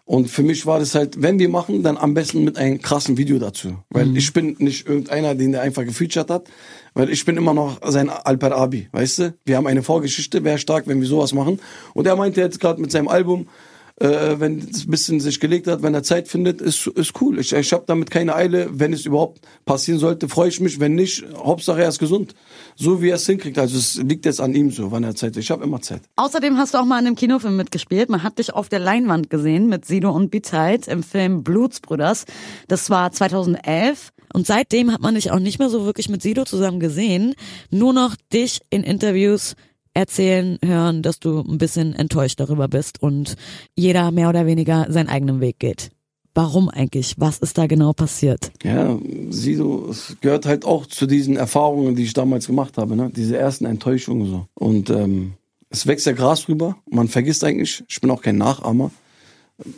Und 0.07 0.29
für 0.29 0.43
mich 0.43 0.67
war 0.67 0.79
das 0.79 0.95
halt, 0.95 1.23
wenn 1.23 1.39
wir 1.39 1.49
machen, 1.49 1.83
dann 1.83 1.97
am 1.97 2.13
besten 2.13 2.45
mit 2.45 2.59
einem 2.59 2.81
krassen 2.81 3.17
Video 3.17 3.39
dazu. 3.39 3.79
Weil 3.89 4.07
mhm. 4.07 4.17
ich 4.17 4.33
bin 4.35 4.57
nicht 4.59 4.87
irgendeiner, 4.87 5.35
den 5.35 5.53
der 5.53 5.63
einfach 5.63 5.85
gefeatured 5.85 6.31
hat. 6.31 6.49
Weil 6.93 7.09
ich 7.09 7.25
bin 7.25 7.39
immer 7.39 7.55
noch 7.55 7.81
sein 7.91 8.11
Alper 8.11 8.55
Abi, 8.55 8.89
weißt 8.93 9.19
du? 9.19 9.35
Wir 9.47 9.57
haben 9.57 9.67
eine 9.67 9.83
Vorgeschichte, 9.83 10.45
wäre 10.45 10.59
stark, 10.59 10.87
wenn 10.87 11.01
wir 11.01 11.09
sowas 11.09 11.33
machen. 11.33 11.59
Und 11.95 12.07
er 12.07 12.17
meinte 12.17 12.41
jetzt 12.41 12.61
gerade 12.61 12.81
mit 12.81 12.93
seinem 12.93 13.09
Album, 13.09 13.49
äh, 13.97 14.41
wenn 14.41 14.59
es 14.59 14.87
ein 14.87 14.91
bisschen 14.91 15.21
sich 15.21 15.39
gelegt 15.39 15.69
hat, 15.69 15.83
wenn 15.83 15.95
er 15.95 16.03
Zeit 16.03 16.27
findet, 16.27 16.61
ist, 16.61 16.87
ist 16.89 17.21
cool. 17.21 17.39
Ich, 17.39 17.53
ich 17.53 17.73
habe 17.73 17.85
damit 17.87 18.11
keine 18.11 18.35
Eile. 18.35 18.69
Wenn 18.73 18.93
es 18.93 19.07
überhaupt 19.07 19.41
passieren 19.65 20.01
sollte, 20.01 20.29
freue 20.29 20.49
ich 20.49 20.61
mich. 20.61 20.81
Wenn 20.81 20.95
nicht, 20.95 21.25
Hauptsache 21.37 21.83
er 21.83 21.89
ist 21.89 22.01
gesund. 22.01 22.35
So 22.75 23.01
wie 23.01 23.11
er 23.11 23.17
es 23.17 23.27
hinkriegt. 23.27 23.57
Also 23.59 23.79
es 23.79 23.97
liegt 23.97 24.27
jetzt 24.27 24.41
an 24.41 24.55
ihm 24.55 24.71
so, 24.73 24.91
wann 24.91 25.05
er 25.05 25.15
Zeit 25.15 25.37
hat. 25.37 25.37
Ich 25.37 25.51
habe 25.51 25.63
immer 25.63 25.81
Zeit. 25.81 26.03
Außerdem 26.17 26.57
hast 26.57 26.75
du 26.75 26.79
auch 26.79 26.85
mal 26.85 26.99
in 26.99 27.07
einem 27.07 27.17
Kinofilm 27.17 27.57
mitgespielt. 27.57 28.09
Man 28.09 28.25
hat 28.25 28.39
dich 28.39 28.53
auf 28.53 28.69
der 28.69 28.81
Leinwand 28.81 29.31
gesehen 29.31 29.69
mit 29.69 29.85
Sido 29.85 30.11
und 30.11 30.31
Bitheit 30.31 30.89
im 30.89 31.05
Film 31.05 31.45
Blutsbrüders. 31.45 32.25
Das 32.67 32.91
war 32.91 33.13
2011. 33.13 34.11
Und 34.33 34.49
seitdem 34.49 34.91
hat 34.93 35.01
man 35.01 35.15
dich 35.15 35.31
auch 35.31 35.39
nicht 35.39 35.61
mehr 35.61 35.71
so 35.71 35.85
wirklich 35.85 36.09
mit 36.09 36.21
Sido 36.21 36.45
zusammen 36.45 36.81
gesehen. 36.81 37.37
Nur 37.71 37.93
noch 37.93 38.17
dich 38.33 38.61
in 38.71 38.83
Interviews 38.83 39.55
erzählen 39.95 40.59
hören, 40.63 41.03
dass 41.03 41.21
du 41.21 41.41
ein 41.41 41.59
bisschen 41.59 41.95
enttäuscht 41.95 42.41
darüber 42.41 42.69
bist 42.69 43.01
und 43.01 43.37
jeder 43.77 44.11
mehr 44.11 44.29
oder 44.29 44.45
weniger 44.47 44.87
seinen 44.91 45.09
eigenen 45.09 45.41
Weg 45.41 45.59
geht. 45.59 45.91
Warum 46.35 46.69
eigentlich? 46.69 47.15
Was 47.17 47.39
ist 47.39 47.57
da 47.59 47.69
genau 47.69 47.93
passiert? 47.93 48.51
Ja, 48.65 48.99
Sido, 49.31 49.89
es 49.89 50.17
gehört 50.21 50.47
halt 50.47 50.65
auch 50.65 50.87
zu 50.87 51.07
diesen 51.07 51.37
Erfahrungen, 51.37 51.95
die 51.95 52.03
ich 52.03 52.13
damals 52.13 52.49
gemacht 52.49 52.77
habe, 52.77 52.97
ne? 52.97 53.11
Diese 53.15 53.37
ersten 53.37 53.67
Enttäuschungen 53.67 54.27
so. 54.27 54.49
Und 54.55 54.91
ähm, 54.91 55.35
es 55.71 55.87
wächst 55.87 56.07
ja 56.07 56.13
Gras 56.13 56.49
rüber. 56.49 56.77
Man 56.91 57.07
vergisst 57.07 57.45
eigentlich, 57.45 57.85
ich 57.89 58.01
bin 58.01 58.11
auch 58.11 58.21
kein 58.21 58.37
Nachahmer. 58.37 58.91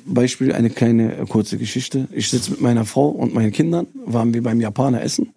Beispiel 0.06 0.54
eine 0.54 0.70
kleine 0.70 1.26
kurze 1.26 1.58
Geschichte. 1.58 2.08
Ich 2.10 2.30
sitze 2.30 2.52
mit 2.52 2.62
meiner 2.62 2.86
Frau 2.86 3.08
und 3.08 3.34
meinen 3.34 3.52
Kindern, 3.52 3.86
waren 4.06 4.32
wir 4.32 4.42
beim 4.42 4.58
Japaner 4.58 5.02
essen, 5.02 5.34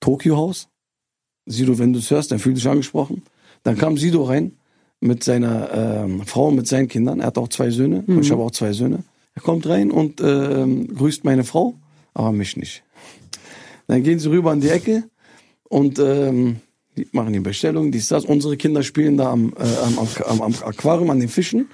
Tokyo 0.00 0.36
Haus. 0.36 0.66
Sido, 1.46 1.78
wenn 1.78 1.92
du 1.92 2.00
es 2.00 2.10
hörst, 2.10 2.32
dann 2.32 2.40
fühl 2.40 2.54
dich 2.54 2.68
angesprochen. 2.68 3.22
Dann 3.62 3.76
kam 3.76 3.96
Sido 3.96 4.24
rein 4.24 4.52
mit 5.00 5.24
seiner 5.24 5.70
ähm, 5.72 6.22
Frau, 6.26 6.50
mit 6.50 6.66
seinen 6.66 6.88
Kindern. 6.88 7.20
Er 7.20 7.26
hat 7.26 7.38
auch 7.38 7.48
zwei 7.48 7.70
Söhne 7.70 8.04
und 8.06 8.20
ich 8.20 8.30
habe 8.30 8.42
auch 8.42 8.50
zwei 8.50 8.72
Söhne. 8.72 9.04
Er 9.34 9.42
kommt 9.42 9.66
rein 9.66 9.90
und 9.90 10.20
ähm, 10.20 10.94
grüßt 10.94 11.24
meine 11.24 11.44
Frau, 11.44 11.74
aber 12.14 12.32
mich 12.32 12.56
nicht. 12.56 12.82
Dann 13.86 14.02
gehen 14.02 14.18
sie 14.18 14.28
rüber 14.28 14.50
an 14.50 14.60
die 14.60 14.68
Ecke 14.68 15.04
und 15.68 15.98
ähm, 15.98 16.56
die 16.96 17.08
machen 17.12 17.32
die 17.32 17.40
Bestellung, 17.40 17.92
dies, 17.92 18.08
das. 18.08 18.24
Unsere 18.24 18.56
Kinder 18.56 18.82
spielen 18.82 19.16
da 19.16 19.30
am, 19.30 19.54
äh, 19.58 19.84
am, 19.84 19.98
am, 19.98 20.42
am 20.42 20.54
Aquarium, 20.64 21.10
an 21.10 21.20
den 21.20 21.28
Fischen. 21.28 21.68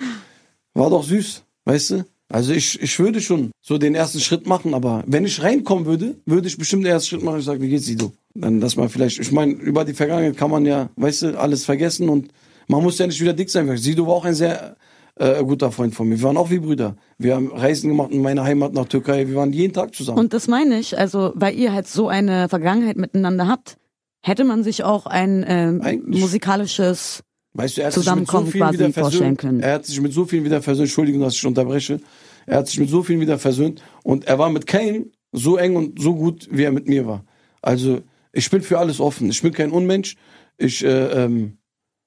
War 0.75 0.91
doch 0.91 1.05
süß, 1.05 1.43
weißt 1.65 1.91
du? 1.91 2.05
Also 2.29 2.53
ich, 2.53 2.81
ich 2.83 2.99
würde 2.99 3.21
schon 3.21 3.53
so 3.63 3.79
den 3.79 3.95
ersten 3.95 4.21
Schritt 4.21 4.47
machen, 4.47 4.75
aber 4.75 5.05
wenn 5.07 5.25
ich 5.25 5.43
reinkommen 5.43 5.87
würde, 5.87 6.17
würde 6.27 6.49
ich 6.49 6.59
bestimmt 6.59 6.85
den 6.85 6.93
ersten 6.93 7.09
Schritt 7.09 7.23
machen. 7.23 7.39
Ich 7.39 7.45
sage, 7.45 7.61
wie 7.61 7.69
geht's 7.69 7.87
du? 7.95 8.13
Dann, 8.41 8.61
dass 8.61 8.77
man 8.77 8.89
vielleicht, 8.89 9.19
ich 9.19 9.33
meine, 9.33 9.53
über 9.55 9.85
die 9.85 9.95
Vergangenheit 9.95 10.37
kann 10.37 10.51
man 10.51 10.65
ja, 10.67 10.91
weißt 10.97 11.23
du, 11.23 11.39
alles 11.41 11.65
vergessen 11.65 12.09
und 12.09 12.29
man 12.69 12.83
muss 12.83 12.99
ja 12.99 13.07
nicht 13.07 13.21
wieder 13.21 13.33
dick 13.33 13.51
sein. 13.51 13.77
Sido 13.77 14.07
war 14.07 14.15
auch 14.15 14.25
ein 14.25 14.35
sehr 14.35 14.77
äh, 15.17 15.43
guter 15.43 15.71
Freund 15.73 15.95
von 15.95 16.09
mir. 16.09 16.17
Wir 16.19 16.25
waren 16.25 16.37
auch 16.37 16.51
wie 16.51 16.59
Brüder. 16.59 16.97
Wir 17.19 17.35
haben 17.37 17.51
Reisen 17.53 17.89
gemacht 17.91 18.11
in 18.11 18.23
meiner 18.23 18.45
Heimat 18.45 18.73
nach 18.75 18.87
Türkei. 18.87 19.29
Wir 19.29 19.37
waren 19.37 19.53
jeden 19.53 19.73
Tag 19.73 19.95
zusammen. 19.95 20.19
Und 20.19 20.33
das 20.35 20.49
meine 20.49 20.79
ich, 20.79 20.99
also 20.99 21.33
weil 21.35 21.55
ihr 21.55 21.73
halt 21.73 21.87
so 21.87 22.09
eine 22.09 22.49
Vergangenheit 22.49 22.97
miteinander 22.97 23.47
habt, 23.49 23.77
hätte 24.23 24.45
man 24.45 24.63
sich 24.65 24.85
auch 24.85 25.07
ein 25.07 25.45
Eigentlich- 25.45 26.21
musikalisches 26.21 27.23
Weißt 27.55 27.79
du, 27.79 27.81
er 27.81 27.87
hat 27.87 27.95
sich 27.95 28.01
mit 28.01 28.05
so 28.05 28.11
Zusammenkommen 28.11 28.47
vielen 28.49 28.65
quasi 28.65 28.79
wieder 28.79 28.93
vorstellen 28.93 29.37
können. 29.39 29.61
Er 29.61 29.75
hat 29.75 29.87
sich 29.87 29.99
mit 30.01 30.13
so 30.13 30.27
vielen 30.27 30.45
wieder 30.45 30.61
versöhnt. 30.61 30.89
Entschuldigung, 30.89 31.23
dass 31.23 31.35
ich 31.35 31.47
unterbreche. 31.47 32.01
Er 32.45 32.59
hat 32.59 32.69
sich 32.69 32.79
mit 32.79 32.91
so 32.91 33.03
vielen 33.03 33.21
wieder 33.21 33.39
versöhnt 33.39 33.83
und 34.03 34.27
er 34.27 34.39
war 34.39 34.51
mit 34.51 34.67
keinem 34.67 35.11
so 35.33 35.57
eng 35.57 35.75
und 35.77 36.01
so 36.01 36.15
gut, 36.15 36.49
wie 36.51 36.65
er 36.65 36.73
mit 36.73 36.87
mir 36.87 37.07
war. 37.07 37.25
Also 37.63 38.01
ich 38.37 38.51
bin 38.51 38.63
für 38.63 38.79
alles 38.79 39.01
offen. 39.01 39.31
Ich 39.31 39.43
bin 39.43 39.53
kein 39.53 39.71
Unmensch. 39.71 40.17
Ich 40.59 40.85
äh, 40.85 41.25
ähm, 41.25 41.59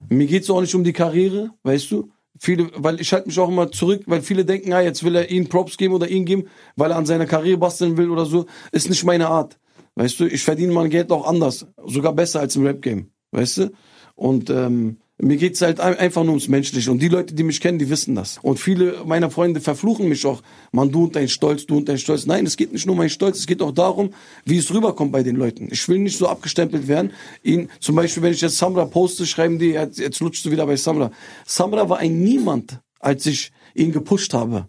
mir 0.07 0.27
geht's 0.27 0.49
auch 0.49 0.61
nicht 0.61 0.75
um 0.75 0.83
die 0.83 0.93
Karriere, 0.93 1.51
weißt 1.63 1.91
du? 1.91 2.11
Viele, 2.39 2.69
weil 2.75 3.01
ich 3.01 3.11
halte 3.11 3.27
mich 3.27 3.37
auch 3.39 3.49
immer 3.49 3.69
zurück, 3.69 4.03
weil 4.05 4.21
viele 4.21 4.45
denken, 4.45 4.71
ah, 4.71 4.81
jetzt 4.81 5.03
will 5.03 5.15
er 5.15 5.29
ihn 5.29 5.49
Props 5.49 5.75
geben 5.75 5.93
oder 5.93 6.07
ihn 6.07 6.23
geben, 6.23 6.45
weil 6.77 6.91
er 6.91 6.97
an 6.97 7.05
seiner 7.05 7.25
Karriere 7.25 7.57
basteln 7.57 7.97
will 7.97 8.09
oder 8.09 8.25
so. 8.25 8.45
Ist 8.71 8.89
nicht 8.89 9.03
meine 9.03 9.27
Art. 9.27 9.59
Weißt 9.95 10.19
du, 10.19 10.25
ich 10.25 10.43
verdiene 10.43 10.71
mein 10.71 10.89
Geld 10.89 11.11
auch 11.11 11.27
anders. 11.27 11.67
Sogar 11.85 12.13
besser 12.13 12.39
als 12.39 12.55
im 12.55 12.65
Rap-Game. 12.65 13.11
Weißt 13.31 13.57
du? 13.57 13.71
Und 14.15 14.49
ähm, 14.49 14.99
mir 15.21 15.37
geht's 15.37 15.61
halt 15.61 15.79
ein- 15.79 15.95
einfach 15.97 16.23
nur 16.23 16.31
ums 16.31 16.47
Menschliche. 16.47 16.91
Und 16.91 16.99
die 17.01 17.09
Leute, 17.09 17.33
die 17.33 17.43
mich 17.43 17.59
kennen, 17.59 17.77
die 17.77 17.89
wissen 17.89 18.15
das. 18.15 18.39
Und 18.41 18.59
viele 18.59 19.03
meiner 19.05 19.29
Freunde 19.29 19.59
verfluchen 19.59 20.07
mich 20.07 20.25
auch. 20.25 20.41
Man, 20.71 20.91
du 20.91 21.03
und 21.05 21.15
dein 21.15 21.27
Stolz, 21.27 21.65
du 21.65 21.77
und 21.77 21.89
dein 21.89 21.97
Stolz. 21.97 22.25
Nein, 22.25 22.45
es 22.45 22.55
geht 22.57 22.71
nicht 22.71 22.85
nur 22.85 22.93
um 22.93 22.97
meinen 22.99 23.09
Stolz, 23.09 23.39
es 23.39 23.47
geht 23.47 23.61
auch 23.61 23.73
darum, 23.73 24.13
wie 24.45 24.57
es 24.57 24.73
rüberkommt 24.73 25.11
bei 25.11 25.23
den 25.23 25.35
Leuten. 25.35 25.67
Ich 25.71 25.87
will 25.89 25.99
nicht 25.99 26.17
so 26.17 26.27
abgestempelt 26.27 26.87
werden. 26.87 27.11
Ihn, 27.43 27.69
zum 27.79 27.95
Beispiel, 27.95 28.23
wenn 28.23 28.33
ich 28.33 28.41
jetzt 28.41 28.57
Samra 28.57 28.85
poste, 28.85 29.25
schreiben 29.25 29.59
die, 29.59 29.71
jetzt, 29.71 29.99
jetzt 29.99 30.19
lutschst 30.21 30.45
du 30.45 30.51
wieder 30.51 30.65
bei 30.65 30.75
Samra. 30.77 31.11
Samra 31.45 31.89
war 31.89 31.97
ein 31.99 32.21
Niemand, 32.21 32.79
als 32.99 33.25
ich 33.25 33.51
ihn 33.75 33.91
gepusht 33.91 34.33
habe. 34.33 34.67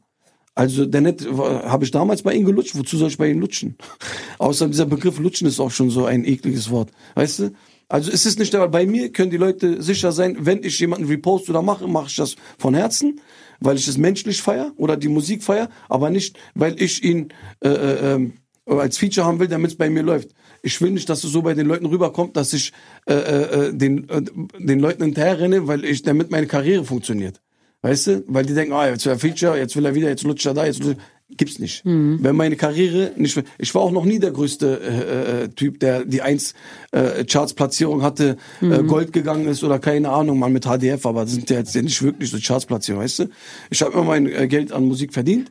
Also 0.57 0.85
der 0.85 1.01
net 1.01 1.27
habe 1.31 1.85
ich 1.85 1.91
damals 1.93 2.23
bei 2.23 2.35
ihm 2.35 2.45
gelutscht. 2.45 2.77
Wozu 2.77 2.97
soll 2.99 3.09
ich 3.09 3.17
bei 3.17 3.31
ihm 3.31 3.39
lutschen? 3.39 3.77
Außer 4.39 4.67
dieser 4.67 4.85
Begriff 4.85 5.19
lutschen 5.19 5.47
ist 5.47 5.61
auch 5.61 5.71
schon 5.71 5.91
so 5.91 6.05
ein 6.05 6.25
ekliges 6.25 6.71
Wort. 6.71 6.91
Weißt 7.15 7.39
du? 7.39 7.53
Also 7.91 8.13
es 8.13 8.25
ist 8.25 8.39
nicht 8.39 8.57
bei 8.71 8.87
mir 8.87 9.11
können 9.11 9.33
die 9.33 9.37
Leute 9.37 9.83
sicher 9.83 10.13
sein, 10.13 10.37
wenn 10.39 10.63
ich 10.63 10.79
jemanden 10.79 11.09
repost 11.09 11.51
oder 11.51 11.61
mache, 11.61 11.89
mache 11.89 12.07
ich 12.07 12.15
das 12.15 12.37
von 12.57 12.73
Herzen, 12.73 13.21
weil 13.59 13.77
ich 13.77 13.89
es 13.89 13.99
menschlich 13.99 14.41
feier 14.41 14.71
oder 14.77 14.97
die 14.97 15.09
Musik 15.09 15.43
feier, 15.43 15.69
aber 15.89 16.09
nicht, 16.09 16.39
weil 16.55 16.81
ich 16.81 17.03
ihn 17.03 17.33
äh, 17.61 17.69
äh, 17.69 18.13
ähm, 18.15 18.35
als 18.65 18.97
Feature 18.97 19.27
haben 19.27 19.41
will, 19.41 19.49
damit 19.49 19.73
es 19.73 19.77
bei 19.77 19.91
mir 19.91 20.05
läuft. 20.05 20.29
Ich 20.63 20.81
will 20.81 20.93
nicht, 20.93 21.09
dass 21.09 21.25
es 21.25 21.33
so 21.33 21.43
bei 21.43 21.55
den 21.55 21.67
Leuten 21.67 21.87
rüberkommt, 21.87 22.37
dass 22.37 22.53
ich 22.53 22.73
äh, 23.07 23.15
äh, 23.15 23.75
den, 23.75 24.09
äh, 24.09 24.23
den 24.57 24.79
Leuten 24.79 25.03
hinterher 25.03 25.41
renne, 25.41 25.67
weil 25.67 25.85
ich, 25.85 26.03
damit 26.03 26.31
meine 26.31 26.47
Karriere 26.47 26.85
funktioniert. 26.85 27.41
Weißt 27.83 28.07
du? 28.07 28.25
Weil 28.29 28.47
die 28.47 28.55
denken, 28.55 28.73
ah, 28.73 28.87
jetzt 28.87 29.05
will 29.05 29.15
er 29.15 29.19
Feature, 29.19 29.59
jetzt 29.59 29.75
will 29.75 29.87
er 29.87 29.97
wieder, 29.97 30.09
jetzt 30.09 30.23
lutscht 30.23 30.47
er 30.47 30.55
da, 30.55 30.65
jetzt 30.65 30.85
lutscht 30.85 31.01
er. 31.01 31.20
Gibt's 31.37 31.59
nicht. 31.59 31.83
Wenn 31.85 32.37
meine 32.37 32.57
Karriere 32.57 33.13
nicht, 33.17 33.43
ich 33.59 33.75
war 33.75 33.83
auch 33.83 33.93
noch 33.93 34.05
nie 34.05 34.19
der 34.19 34.31
größte 34.31 34.81
äh, 34.81 35.45
äh, 35.45 35.49
Typ, 35.49 35.81
der 35.81 36.05
die 36.05 36.21
eins 36.23 36.55
äh, 36.93 37.25
Charts-Platzierung 37.25 38.03
hatte, 38.03 38.37
äh, 38.61 38.83
Gold 38.83 39.13
gegangen 39.13 39.47
ist 39.49 39.65
oder 39.65 39.79
keine 39.79 40.11
Ahnung, 40.11 40.39
mal 40.39 40.51
mit 40.51 40.65
HDF, 40.67 41.07
aber 41.07 41.23
das 41.23 41.33
sind 41.33 41.49
ja 41.49 41.59
jetzt 41.59 41.75
nicht 41.75 42.03
wirklich 42.03 42.31
so 42.31 42.39
Charts-Platzierungen, 42.41 43.05
weißt 43.05 43.21
du? 43.21 43.25
Ich 43.71 43.81
habe 43.81 43.93
immer 43.95 44.05
mein 44.05 44.27
äh, 44.27 44.49
Geld 44.49 44.73
an 44.73 44.85
Musik 44.87 45.13
verdient 45.15 45.51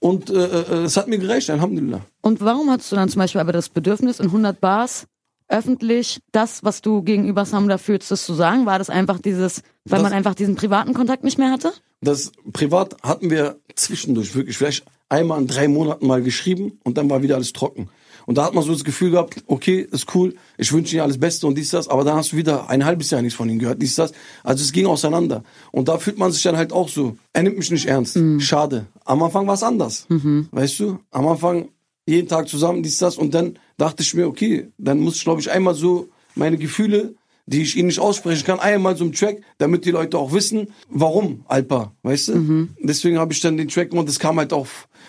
und 0.00 0.28
äh, 0.28 0.34
äh, 0.34 0.82
es 0.84 0.96
hat 0.96 1.08
mir 1.08 1.18
gereicht, 1.18 1.48
Alhamdulillah. 1.48 2.00
Und 2.20 2.40
warum 2.40 2.68
hast 2.70 2.90
du 2.92 2.96
dann 2.96 3.08
zum 3.08 3.20
Beispiel 3.20 3.40
aber 3.40 3.52
das 3.52 3.68
Bedürfnis, 3.68 4.20
in 4.20 4.26
100 4.26 4.60
Bars 4.60 5.06
öffentlich 5.48 6.20
das, 6.32 6.64
was 6.64 6.80
du 6.82 7.02
gegenüber 7.02 7.44
Samra 7.44 7.78
fühlst, 7.78 8.10
das 8.10 8.24
zu 8.26 8.34
sagen? 8.34 8.66
War 8.66 8.78
das 8.78 8.90
einfach 8.90 9.18
dieses, 9.20 9.62
weil 9.84 9.98
Das- 9.98 10.02
man 10.02 10.12
einfach 10.12 10.34
diesen 10.34 10.56
privaten 10.56 10.94
Kontakt 10.94 11.24
nicht 11.24 11.38
mehr 11.38 11.50
hatte? 11.50 11.72
Das 12.04 12.32
privat 12.52 12.96
hatten 13.04 13.30
wir 13.30 13.58
zwischendurch 13.76 14.34
wirklich 14.34 14.58
vielleicht 14.58 14.84
einmal 15.12 15.40
in 15.40 15.46
drei 15.46 15.68
Monaten 15.68 16.06
mal 16.06 16.22
geschrieben 16.22 16.78
und 16.82 16.96
dann 16.96 17.08
war 17.10 17.22
wieder 17.22 17.36
alles 17.36 17.52
trocken. 17.52 17.88
Und 18.24 18.38
da 18.38 18.44
hat 18.44 18.54
man 18.54 18.62
so 18.62 18.72
das 18.72 18.84
Gefühl 18.84 19.10
gehabt, 19.10 19.42
okay, 19.46 19.86
ist 19.90 20.14
cool, 20.14 20.34
ich 20.56 20.72
wünsche 20.72 20.92
dir 20.92 21.02
alles 21.02 21.18
Beste 21.18 21.46
und 21.46 21.56
dies, 21.56 21.70
das, 21.70 21.88
aber 21.88 22.04
dann 22.04 22.16
hast 22.16 22.32
du 22.32 22.36
wieder 22.36 22.70
ein 22.70 22.84
halbes 22.84 23.10
Jahr 23.10 23.20
nichts 23.20 23.36
von 23.36 23.48
ihm 23.48 23.58
gehört, 23.58 23.82
dies, 23.82 23.96
das. 23.96 24.12
Also 24.44 24.62
es 24.62 24.72
ging 24.72 24.86
auseinander. 24.86 25.42
Und 25.72 25.88
da 25.88 25.98
fühlt 25.98 26.18
man 26.18 26.30
sich 26.30 26.42
dann 26.42 26.56
halt 26.56 26.72
auch 26.72 26.88
so, 26.88 27.16
er 27.32 27.42
nimmt 27.42 27.58
mich 27.58 27.70
nicht 27.70 27.86
ernst. 27.86 28.16
Schade. 28.38 28.86
Am 29.04 29.22
Anfang 29.22 29.46
war 29.46 29.54
es 29.54 29.62
anders. 29.62 30.06
Weißt 30.52 30.78
du? 30.80 30.98
Am 31.10 31.26
Anfang 31.26 31.68
jeden 32.06 32.28
Tag 32.28 32.48
zusammen, 32.48 32.82
dies, 32.82 32.98
das. 32.98 33.16
Und 33.18 33.34
dann 33.34 33.58
dachte 33.76 34.02
ich 34.02 34.14
mir, 34.14 34.28
okay, 34.28 34.68
dann 34.78 35.00
muss 35.00 35.16
ich, 35.16 35.24
glaube 35.24 35.40
ich, 35.40 35.50
einmal 35.50 35.74
so 35.74 36.08
meine 36.36 36.58
Gefühle, 36.58 37.14
die 37.52 37.62
ich 37.62 37.76
ihnen 37.76 37.88
nicht 37.88 38.00
aussprechen 38.00 38.44
kann, 38.44 38.58
einmal 38.58 38.96
so 38.96 39.04
im 39.04 39.12
Track, 39.12 39.42
damit 39.58 39.84
die 39.84 39.90
Leute 39.90 40.18
auch 40.18 40.32
wissen, 40.32 40.68
warum 40.88 41.44
Alpa, 41.46 41.94
weißt 42.02 42.28
du? 42.28 42.68
Deswegen 42.82 43.18
habe 43.18 43.32
ich 43.32 43.40
dann 43.40 43.56
den 43.56 43.68
Track 43.68 43.90
gemacht. 43.90 44.08
Das 44.08 44.18
kam 44.18 44.38
halt 44.38 44.52
auch, 44.52 44.66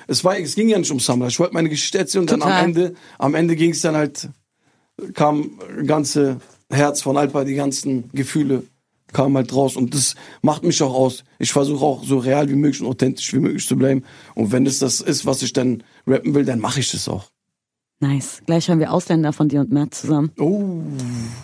es 0.08 0.24
war, 0.24 0.38
es 0.38 0.56
ging 0.56 0.70
ja 0.70 0.78
nicht 0.78 0.92
um 0.92 1.00
Samra. 1.00 1.28
Ich 1.28 1.40
wollte 1.40 1.54
meine 1.54 1.70
Geschichte 1.70 1.98
erzählen 1.98 2.22
und 2.22 2.32
dann 2.32 2.42
am 2.42 2.50
Total. 2.50 2.66
Ende, 2.66 2.94
am 3.18 3.36
Ende 3.36 3.56
ging 3.56 3.72
es 3.72 3.82
dann 3.82 3.96
halt, 3.96 4.30
kam 5.14 5.60
ganze 5.86 6.38
Herz 6.70 7.02
von 7.02 7.18
Alpa, 7.18 7.44
die 7.44 7.56
ganzen 7.56 8.10
Gefühle 8.14 8.64
kamen 9.14 9.36
halt 9.38 9.54
raus 9.56 9.76
und 9.76 9.94
das 9.94 10.16
macht 10.42 10.64
mich 10.64 10.82
auch 10.82 10.94
aus. 10.94 11.24
Ich 11.40 11.54
versuche 11.54 11.86
auch 11.86 12.04
so 12.04 12.18
real 12.18 12.50
wie 12.50 12.56
möglich 12.56 12.82
und 12.82 12.88
authentisch 12.88 13.32
wie 13.34 13.40
möglich 13.40 13.66
zu 13.66 13.78
bleiben. 13.78 14.04
Und 14.36 14.52
wenn 14.52 14.66
es 14.66 14.80
das 14.80 15.02
ist, 15.02 15.26
was 15.26 15.44
ich 15.44 15.54
dann 15.54 15.84
rappen 16.08 16.34
will, 16.34 16.46
dann 16.46 16.60
mache 16.60 16.80
ich 16.80 16.92
das 16.92 17.08
auch. 17.08 17.30
Nice. 18.04 18.42
Gleich 18.46 18.68
hören 18.68 18.80
wir 18.80 18.92
Ausländer 18.92 19.32
von 19.32 19.48
dir 19.48 19.62
und 19.62 19.72
Matt 19.72 19.94
zusammen. 19.94 20.32
Oh, 20.38 20.82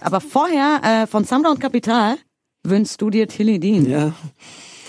Aber 0.01 0.19
vorher, 0.19 0.81
äh, 0.83 1.07
von 1.07 1.23
Samra 1.23 1.51
und 1.51 1.61
Kapital, 1.61 2.17
wünschst 2.63 3.01
du 3.01 3.09
dir 3.09 3.27
Tilly 3.27 3.59
Dean. 3.59 3.89
ja. 3.89 4.13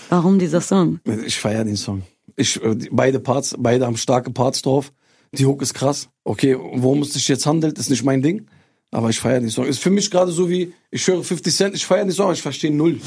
Warum 0.09 0.37
dieser 0.39 0.59
Song? 0.59 0.99
Ich 1.25 1.39
feiere 1.39 1.63
den 1.63 1.77
Song. 1.77 2.01
Ich, 2.35 2.61
äh, 2.61 2.75
beide 2.91 3.21
Parts, 3.21 3.55
beide 3.57 3.85
haben 3.85 3.95
starke 3.95 4.29
Parts 4.31 4.61
drauf. 4.61 4.91
Die 5.31 5.45
Hook 5.45 5.61
ist 5.61 5.73
krass. 5.73 6.09
Okay, 6.25 6.57
worum 6.59 7.03
es 7.03 7.13
sich 7.13 7.29
jetzt 7.29 7.45
handelt, 7.45 7.79
ist 7.79 7.89
nicht 7.89 8.03
mein 8.03 8.21
Ding. 8.21 8.47
Aber 8.91 9.09
ich 9.09 9.17
feiere 9.21 9.39
den 9.39 9.49
Song. 9.49 9.65
Ist 9.65 9.79
für 9.79 9.89
mich 9.89 10.11
gerade 10.11 10.33
so 10.33 10.49
wie, 10.49 10.73
ich 10.89 11.07
höre 11.07 11.23
50 11.23 11.55
Cent, 11.55 11.75
ich 11.75 11.85
feiere 11.85 12.03
den 12.03 12.11
Song, 12.11 12.25
aber 12.25 12.33
ich 12.33 12.41
verstehe 12.41 12.75
null. 12.75 12.99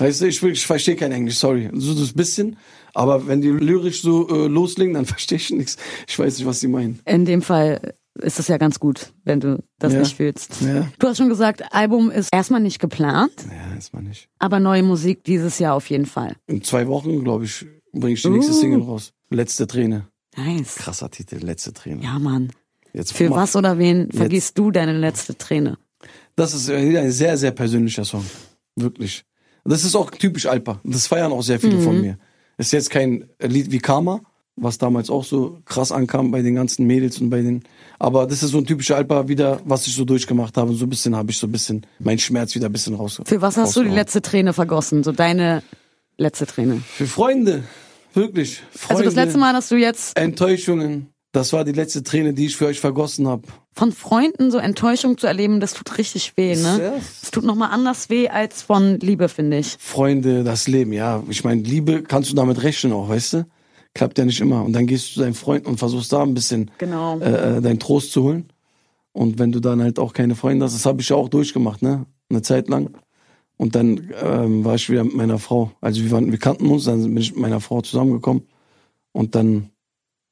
Weißt 0.00 0.22
du, 0.22 0.26
ich, 0.26 0.42
ich 0.42 0.66
verstehe 0.66 0.96
kein 0.96 1.12
Englisch, 1.12 1.36
sorry. 1.38 1.70
So 1.72 1.94
das 1.94 2.12
bisschen. 2.12 2.56
Aber 2.94 3.28
wenn 3.28 3.40
die 3.40 3.50
lyrisch 3.50 4.02
so 4.02 4.28
äh, 4.28 4.48
loslegen, 4.48 4.94
dann 4.94 5.06
verstehe 5.14 5.38
ich 5.38 5.50
nichts. 5.50 5.76
Ich 6.08 6.18
weiß 6.18 6.36
nicht, 6.38 6.46
was 6.48 6.58
sie 6.58 6.66
meinen. 6.66 6.98
In 7.04 7.26
dem 7.26 7.42
Fall 7.42 7.94
ist 8.14 8.38
es 8.38 8.48
ja 8.48 8.58
ganz 8.58 8.80
gut, 8.80 9.12
wenn 9.24 9.40
du 9.40 9.62
das 9.78 9.92
Ja. 9.92 10.00
nicht 10.00 10.16
fühlst. 10.16 10.60
Ja. 10.62 10.88
Du 10.98 11.06
hast 11.08 11.16
schon 11.18 11.28
gesagt, 11.28 11.62
Album 11.72 12.10
ist 12.10 12.28
erstmal 12.32 12.60
nicht 12.60 12.78
geplant, 12.80 13.32
Ja, 13.48 13.76
ist 13.76 13.92
mal 13.94 14.02
nicht. 14.02 14.28
aber 14.38 14.60
neue 14.60 14.82
Musik 14.82 15.24
dieses 15.24 15.58
Jahr 15.58 15.74
auf 15.74 15.88
jeden 15.90 16.06
Fall. 16.06 16.34
In 16.46 16.62
zwei 16.62 16.86
Wochen, 16.88 17.22
glaube 17.22 17.44
ich, 17.44 17.66
bringe 17.92 18.14
ich 18.14 18.22
die 18.22 18.30
nächste 18.30 18.52
Uh. 18.52 18.56
Single 18.56 18.82
raus. 18.82 19.12
Letzte 19.30 19.66
Träne. 19.66 20.06
Nice. 20.36 20.76
Krasser 20.76 21.10
Titel, 21.10 21.36
letzte 21.36 21.72
Träne. 21.72 22.02
Ja, 22.02 22.18
Mann. 22.18 22.52
Jetzt 22.92 23.12
Für 23.12 23.30
was 23.30 23.54
oder 23.54 23.78
wen 23.78 24.10
vergisst 24.10 24.58
du 24.58 24.70
deine 24.72 24.96
letzte 24.98 25.36
Träne? 25.38 25.78
Das 26.34 26.54
ist 26.54 26.68
äh, 26.68 26.98
ein 26.98 27.12
sehr, 27.12 27.36
sehr 27.36 27.52
persönlicher 27.52 28.04
Song. 28.04 28.24
Wirklich. 28.76 29.24
Das 29.64 29.84
ist 29.84 29.94
auch 29.94 30.10
typisch 30.10 30.46
Alpa. 30.46 30.80
Das 30.84 31.06
feiern 31.06 31.30
auch 31.32 31.42
sehr 31.42 31.60
viele 31.60 31.80
von 31.80 32.00
mir. 32.00 32.18
Ist 32.58 32.72
jetzt 32.72 32.90
kein 32.90 33.28
Lied 33.40 33.70
wie 33.70 33.78
Karma, 33.78 34.20
was 34.60 34.78
damals 34.78 35.10
auch 35.10 35.24
so 35.24 35.58
krass 35.64 35.90
ankam 35.92 36.30
bei 36.30 36.42
den 36.42 36.54
ganzen 36.54 36.86
Mädels 36.86 37.20
und 37.20 37.30
bei 37.30 37.42
den. 37.42 37.62
Aber 37.98 38.26
das 38.26 38.42
ist 38.42 38.50
so 38.50 38.58
ein 38.58 38.66
typischer 38.66 38.96
Alpa 38.96 39.28
wieder, 39.28 39.60
was 39.64 39.86
ich 39.86 39.94
so 39.94 40.04
durchgemacht 40.04 40.56
habe. 40.56 40.70
Und 40.70 40.76
so 40.76 40.86
ein 40.86 40.90
bisschen 40.90 41.16
habe 41.16 41.30
ich 41.30 41.38
so 41.38 41.46
ein 41.46 41.52
bisschen 41.52 41.86
meinen 41.98 42.18
Schmerz 42.18 42.54
wieder 42.54 42.66
ein 42.66 42.72
bisschen 42.72 42.94
raus. 42.94 43.20
Für 43.24 43.40
was 43.42 43.56
hast 43.56 43.76
du 43.76 43.82
die 43.82 43.90
letzte 43.90 44.22
Träne 44.22 44.52
vergossen? 44.52 45.02
So 45.02 45.12
deine 45.12 45.62
letzte 46.16 46.46
Träne. 46.46 46.82
Für 46.86 47.06
Freunde. 47.06 47.64
Wirklich. 48.14 48.62
Freunde, 48.72 48.90
Also 48.90 49.04
das 49.04 49.14
letzte 49.14 49.38
Mal, 49.38 49.52
dass 49.52 49.68
du 49.68 49.76
jetzt 49.76 50.16
Enttäuschungen. 50.16 51.08
Das 51.32 51.52
war 51.52 51.64
die 51.64 51.70
letzte 51.72 52.02
Träne, 52.02 52.34
die 52.34 52.46
ich 52.46 52.56
für 52.56 52.66
euch 52.66 52.80
vergossen 52.80 53.28
habe. 53.28 53.44
von 53.72 53.92
Freunden 53.92 54.50
so 54.50 54.58
Enttäuschung 54.58 55.16
zu 55.16 55.28
erleben, 55.28 55.60
das 55.60 55.74
tut 55.74 55.96
richtig 55.96 56.32
weh, 56.36 56.56
ne? 56.56 57.00
Es 57.22 57.30
tut 57.30 57.44
nochmal 57.44 57.70
anders 57.70 58.10
weh 58.10 58.28
als 58.28 58.62
von 58.62 58.98
Liebe, 58.98 59.28
finde 59.28 59.58
ich. 59.58 59.76
Freunde, 59.78 60.42
das 60.42 60.66
Leben, 60.66 60.92
ja. 60.92 61.22
Ich 61.28 61.44
meine, 61.44 61.62
Liebe 61.62 62.02
kannst 62.02 62.32
du 62.32 62.34
damit 62.34 62.64
rechnen 62.64 62.92
auch, 62.92 63.08
weißt 63.08 63.34
du? 63.34 63.46
Klappt 63.94 64.18
ja 64.18 64.24
nicht 64.24 64.40
immer. 64.40 64.64
Und 64.64 64.72
dann 64.72 64.86
gehst 64.86 65.08
du 65.10 65.14
zu 65.14 65.20
deinem 65.20 65.34
Freund 65.34 65.66
und 65.66 65.78
versuchst 65.78 66.12
da 66.12 66.22
ein 66.22 66.34
bisschen 66.34 66.70
Genau. 66.78 67.18
äh, 67.18 67.58
äh, 67.58 67.60
deinen 67.60 67.78
Trost 67.80 68.12
zu 68.12 68.22
holen. 68.22 68.52
Und 69.12 69.38
wenn 69.38 69.50
du 69.50 69.60
dann 69.60 69.82
halt 69.82 69.98
auch 69.98 70.12
keine 70.12 70.36
Freunde 70.36 70.64
hast, 70.64 70.74
das 70.74 70.86
habe 70.86 71.00
ich 71.00 71.08
ja 71.08 71.16
auch 71.16 71.28
durchgemacht, 71.28 71.82
ne? 71.82 72.06
Eine 72.30 72.42
Zeit 72.42 72.68
lang. 72.68 72.90
Und 73.56 73.74
dann 73.74 74.10
ähm, 74.22 74.64
war 74.64 74.76
ich 74.76 74.88
wieder 74.88 75.02
mit 75.04 75.14
meiner 75.14 75.38
Frau. 75.38 75.72
Also 75.80 76.02
wir, 76.02 76.10
waren, 76.12 76.30
wir 76.30 76.38
kannten 76.38 76.66
uns, 76.68 76.84
dann 76.84 77.02
bin 77.02 77.16
ich 77.18 77.32
mit 77.32 77.40
meiner 77.42 77.60
Frau 77.60 77.80
zusammengekommen. 77.82 78.46
Und 79.12 79.34
dann 79.34 79.70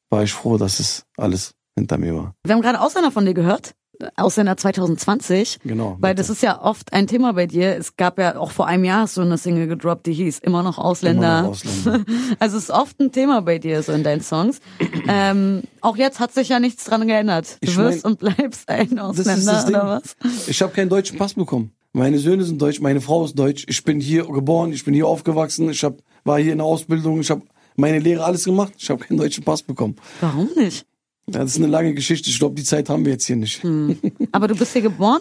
war 0.09 0.23
ich 0.23 0.33
froh, 0.33 0.57
dass 0.57 0.79
es 0.79 1.05
alles 1.17 1.55
hinter 1.77 1.99
mir 1.99 2.15
war. 2.15 2.35
Wir 2.47 2.55
haben 2.55 2.62
gerade 2.62 2.81
Ausländer 2.81 3.11
von 3.11 3.27
dir 3.27 3.35
gehört. 3.35 3.75
Ausländer 4.17 4.57
2020. 4.57 5.61
Genau. 5.64 5.97
Weil 6.00 6.14
das 6.14 6.31
ist 6.31 6.43
ja 6.43 6.62
oft 6.62 6.93
ein 6.93 7.07
Thema 7.07 7.33
bei 7.33 7.47
dir. 7.47 7.76
Es 7.76 7.97
gab 7.97 8.19
ja 8.19 8.37
auch 8.37 8.50
vor 8.50 8.67
einem 8.67 8.85
Jahr 8.85 9.09
du 9.14 9.21
eine 9.23 9.38
Single 9.38 9.67
gedroppt, 9.67 10.07
die 10.07 10.12
hieß 10.12 10.38
immer 10.40 10.62
noch 10.62 10.78
Ausländer. 10.78 11.40
Immer 11.40 11.43
noch 11.43 11.50
Ausländer. 11.50 12.05
Also 12.38 12.57
es 12.57 12.64
ist 12.64 12.71
oft 12.71 13.00
ein 13.00 13.12
Thema 13.12 13.43
bei 13.43 13.59
dir 13.59 13.83
so 13.83 13.93
in 13.93 14.05
deinen 14.05 14.21
Songs. 14.21 14.61
ähm, 15.09 15.62
auch 15.81 15.97
jetzt 15.97 16.21
hat 16.21 16.33
sich 16.33 16.49
ja 16.49 16.61
nichts 16.61 16.85
dran 16.85 17.07
geändert. 17.07 17.59
Du 17.61 17.69
Ich 17.71 17.76
wirst 17.76 18.05
mein, 18.05 18.12
und 18.12 18.19
bleibst 18.21 18.69
ein 18.69 18.97
Das 18.97 19.19
ist 19.19 19.28
Ausländer 19.28 19.52
das 19.52 19.67
Ding. 19.67 19.75
oder 19.75 20.02
was? 20.02 20.17
Ich 20.49 20.61
habe 20.62 20.73
keinen 20.73 20.88
deutschen 20.88 21.19
Pass 21.19 21.35
bekommen. 21.35 21.73
Meine 21.93 22.19
Söhne 22.19 22.45
sind 22.45 22.61
deutsch, 22.61 22.81
meine 22.81 23.00
Frau 23.00 23.25
ist 23.25 23.38
deutsch. 23.38 23.64
Ich 23.69 23.83
bin 23.83 24.00
hier 24.00 24.25
geboren, 24.26 24.73
ich 24.73 24.85
bin 24.85 24.95
hier 24.95 25.07
aufgewachsen, 25.07 25.71
ich 25.71 25.83
hab, 25.83 25.97
war 26.25 26.38
hier 26.38 26.52
in 26.52 26.59
der 26.59 26.67
Ausbildung, 26.67 27.21
ich 27.21 27.31
habe 27.31 27.43
meine 27.76 27.99
Lehre 27.99 28.25
alles 28.25 28.45
gemacht. 28.45 28.75
Ich 28.76 28.90
habe 28.90 29.05
keinen 29.05 29.17
deutschen 29.17 29.43
Pass 29.45 29.62
bekommen. 29.62 29.97
Warum 30.21 30.49
nicht? 30.57 30.85
Das 31.30 31.50
ist 31.52 31.58
eine 31.58 31.66
lange 31.66 31.94
Geschichte. 31.94 32.30
Ich 32.30 32.38
glaube, 32.38 32.54
die 32.54 32.64
Zeit 32.64 32.88
haben 32.88 33.04
wir 33.04 33.12
jetzt 33.12 33.26
hier 33.26 33.37
nicht. 33.37 33.62
Aber 34.32 34.49
du 34.49 34.56
bist 34.56 34.73
hier 34.73 34.82
geboren? 34.82 35.20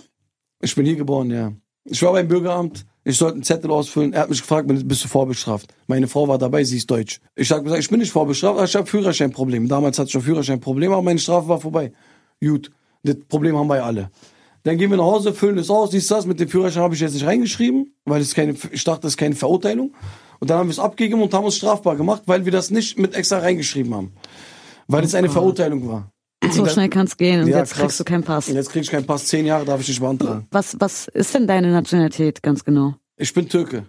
Ich 0.61 0.73
bin 0.73 0.85
hier 0.85 0.95
geboren, 0.95 1.29
ja. 1.29 1.51
Ich 1.83 2.01
war 2.01 2.13
beim 2.13 2.27
Bürgeramt. 2.27 2.85
Ich 3.03 3.17
sollte 3.17 3.35
einen 3.35 3.43
Zettel 3.43 3.71
ausfüllen. 3.71 4.13
Er 4.13 4.21
hat 4.21 4.29
mich 4.29 4.41
gefragt, 4.41 4.67
bist 4.67 5.03
du 5.03 5.07
vorbestraft? 5.07 5.73
Meine 5.87 6.07
Frau 6.07 6.27
war 6.27 6.37
dabei, 6.37 6.63
sie 6.63 6.77
ist 6.77 6.91
deutsch. 6.91 7.21
Ich 7.35 7.51
habe 7.51 7.63
gesagt, 7.63 7.81
ich 7.81 7.89
bin 7.89 7.99
nicht 7.99 8.11
vorbestraft, 8.11 8.55
aber 8.55 8.65
ich 8.65 8.75
habe 8.75 8.85
Führerscheinprobleme. 8.85 9.67
Damals 9.67 9.97
hatte 9.97 10.07
ich 10.07 10.11
schon 10.13 10.21
Führerscheinprobleme, 10.21 10.93
aber 10.93 11.03
meine 11.03 11.19
Strafe 11.19 11.47
war 11.47 11.59
vorbei. 11.59 11.93
Gut, 12.41 12.71
das 13.03 13.15
Problem 13.29 13.55
haben 13.55 13.67
wir 13.67 13.77
ja 13.77 13.83
alle. 13.83 14.09
Dann 14.63 14.77
gehen 14.77 14.89
wir 14.89 14.97
nach 14.97 15.05
Hause, 15.05 15.33
füllen 15.33 15.57
es 15.57 15.69
aus, 15.69 15.91
dies, 15.91 16.07
das. 16.07 16.25
Mit 16.25 16.41
dem 16.41 16.49
Führerschein 16.49 16.83
habe 16.83 16.95
ich 16.95 16.99
jetzt 16.99 17.13
nicht 17.13 17.25
reingeschrieben, 17.25 17.93
weil 18.03 18.19
es 18.19 18.33
keine, 18.33 18.55
ich 18.71 18.83
dachte, 18.83 19.03
das 19.03 19.13
ist 19.13 19.17
keine 19.17 19.35
Verurteilung. 19.35 19.93
Und 20.39 20.49
dann 20.49 20.59
haben 20.59 20.67
wir 20.67 20.71
es 20.73 20.79
abgegeben 20.79 21.21
und 21.21 21.33
haben 21.33 21.45
uns 21.45 21.55
strafbar 21.55 21.95
gemacht, 21.95 22.23
weil 22.25 22.43
wir 22.43 22.51
das 22.51 22.69
nicht 22.69 22.99
mit 22.99 23.15
extra 23.15 23.39
reingeschrieben 23.39 23.95
haben. 23.95 24.11
Weil 24.87 25.03
es 25.03 25.15
eine 25.15 25.29
Verurteilung 25.29 25.87
war. 25.87 26.11
So 26.51 26.63
dann- 26.63 26.73
schnell 26.73 26.89
kann's 26.89 27.17
gehen 27.17 27.41
und 27.41 27.47
Ja, 27.47 27.57
jetzt 27.59 27.73
krass. 27.73 27.81
kriegst 27.81 27.99
du 27.99 28.03
keinen 28.03 28.23
Pass. 28.23 28.47
Und 28.47 28.55
jetzt 28.55 28.69
krieg 28.69 28.83
ich 28.83 28.89
keinen 28.91 29.05
Pass. 29.05 29.25
Zehn 29.25 29.45
Jahre 29.45 29.65
darf 29.65 29.81
ich 29.81 29.87
nicht 29.87 29.99
beantragen. 29.99 30.47
Was, 30.51 30.75
was 30.79 31.07
ist 31.09 31.33
denn 31.33 31.47
deine 31.47 31.71
Nationalität 31.71 32.41
ganz 32.43 32.63
genau? 32.63 32.95
Ich 33.17 33.33
bin 33.33 33.49
Türke. 33.49 33.85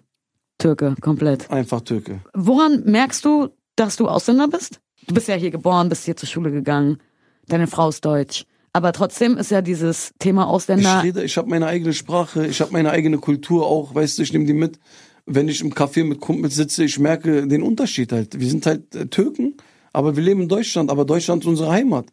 Türke, 0.59 0.95
komplett. 1.00 1.50
Einfach 1.50 1.83
Türke. 1.83 2.21
Woran 2.35 2.83
merkst 2.85 3.25
du, 3.25 3.49
dass 3.76 3.97
du 3.97 4.09
Ausländer 4.09 4.49
bist? 4.49 4.81
Du 5.07 5.14
bist 5.14 5.28
ja 5.28 5.35
hier 5.37 5.50
geboren, 5.50 5.88
bist 5.88 6.05
hier 6.05 6.17
zur 6.17 6.28
Schule 6.28 6.50
gegangen. 6.50 6.99
Deine 7.47 7.67
Frau 7.67 7.88
ist 7.90 8.05
deutsch. 8.05 8.45
Aber 8.73 8.93
trotzdem 8.93 9.37
ist 9.37 9.50
ja 9.50 9.62
dieses 9.62 10.12
Thema 10.19 10.43
Ich 10.43 10.49
Ausländer. 10.49 11.02
rede, 11.02 11.23
ich 11.23 11.37
habe 11.37 11.49
meine 11.49 11.67
eigene 11.67 11.93
Sprache, 11.93 12.47
ich 12.47 12.61
habe 12.61 12.73
meine 12.73 12.90
eigene 12.90 13.19
Kultur 13.19 13.67
auch, 13.67 13.95
weißt 13.95 14.19
du, 14.19 14.23
ich 14.23 14.33
nehme 14.33 14.45
die 14.47 14.52
mit. 14.52 14.78
Wenn 15.26 15.49
ich 15.49 15.61
im 15.61 15.73
Café 15.75 16.05
mit 16.05 16.21
Kumpels 16.21 16.55
sitze, 16.55 16.85
ich 16.85 16.99
merke 16.99 17.47
den 17.47 17.62
Unterschied 17.62 18.12
halt. 18.12 18.38
Wir 18.40 18.49
sind 18.49 18.67
halt 18.67 18.95
äh, 18.95 19.07
Türken, 19.07 19.55
aber 19.92 20.16
wir 20.16 20.23
leben 20.23 20.42
in 20.42 20.49
Deutschland, 20.49 20.90
aber 20.90 21.04
Deutschland 21.04 21.42
ist 21.42 21.49
unsere 21.49 21.71
Heimat. 21.71 22.07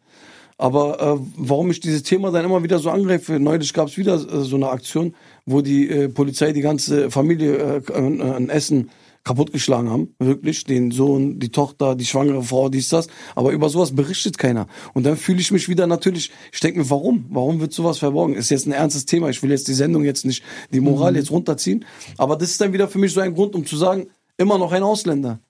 Aber 0.58 1.00
äh, 1.00 1.26
warum 1.36 1.70
ich 1.70 1.80
dieses 1.80 2.02
Thema 2.02 2.30
dann 2.30 2.44
immer 2.44 2.62
wieder 2.62 2.78
so 2.78 2.90
angreife, 2.90 3.38
neulich 3.38 3.74
gab 3.74 3.88
es 3.88 3.98
wieder 3.98 4.14
äh, 4.14 4.42
so 4.42 4.56
eine 4.56 4.70
Aktion, 4.70 5.14
wo 5.44 5.60
die 5.60 5.88
äh, 5.88 6.08
Polizei 6.08 6.52
die 6.52 6.62
ganze 6.62 7.10
Familie 7.10 7.56
äh, 7.56 7.92
äh, 7.92 8.36
in 8.36 8.48
Essen 8.48 8.90
kaputtgeschlagen 9.22 9.90
haben, 9.90 10.14
wirklich, 10.20 10.64
den 10.64 10.92
Sohn, 10.92 11.40
die 11.40 11.48
Tochter, 11.48 11.96
die 11.96 12.06
schwangere 12.06 12.44
Frau, 12.44 12.68
dies, 12.68 12.88
das, 12.88 13.08
aber 13.34 13.50
über 13.50 13.68
sowas 13.68 13.94
berichtet 13.94 14.38
keiner. 14.38 14.68
Und 14.94 15.04
dann 15.04 15.16
fühle 15.16 15.40
ich 15.40 15.50
mich 15.50 15.68
wieder 15.68 15.88
natürlich, 15.88 16.30
ich 16.52 16.60
denke 16.60 16.78
mir, 16.78 16.88
warum? 16.90 17.26
Warum 17.30 17.60
wird 17.60 17.72
sowas 17.72 17.98
verborgen? 17.98 18.34
Ist 18.34 18.50
jetzt 18.50 18.66
ein 18.66 18.72
ernstes 18.72 19.04
Thema, 19.04 19.28
ich 19.28 19.42
will 19.42 19.50
jetzt 19.50 19.66
die 19.66 19.74
Sendung 19.74 20.04
jetzt 20.04 20.24
nicht, 20.24 20.44
die 20.72 20.78
Moral 20.78 21.16
jetzt 21.16 21.32
runterziehen, 21.32 21.84
aber 22.16 22.36
das 22.36 22.50
ist 22.50 22.60
dann 22.60 22.72
wieder 22.72 22.86
für 22.86 23.00
mich 23.00 23.12
so 23.12 23.20
ein 23.20 23.34
Grund, 23.34 23.56
um 23.56 23.66
zu 23.66 23.76
sagen, 23.76 24.06
immer 24.36 24.58
noch 24.58 24.70
ein 24.70 24.84
Ausländer. 24.84 25.40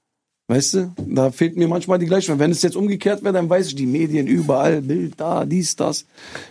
Weißt 0.49 0.75
du, 0.75 0.93
da 1.09 1.33
fehlt 1.33 1.57
mir 1.57 1.67
manchmal 1.67 1.99
die 1.99 2.07
Gleichung. 2.07 2.39
Wenn 2.39 2.53
es 2.53 2.63
jetzt 2.63 2.77
umgekehrt 2.77 3.25
wäre, 3.25 3.35
dann 3.35 3.51
weiß 3.51 3.67
ich, 3.69 3.75
die 3.75 3.87
Medien 3.87 4.29
überall, 4.29 4.81
Bild 4.81 5.15
da, 5.21 5.45
dies, 5.45 5.75
das. 5.75 6.07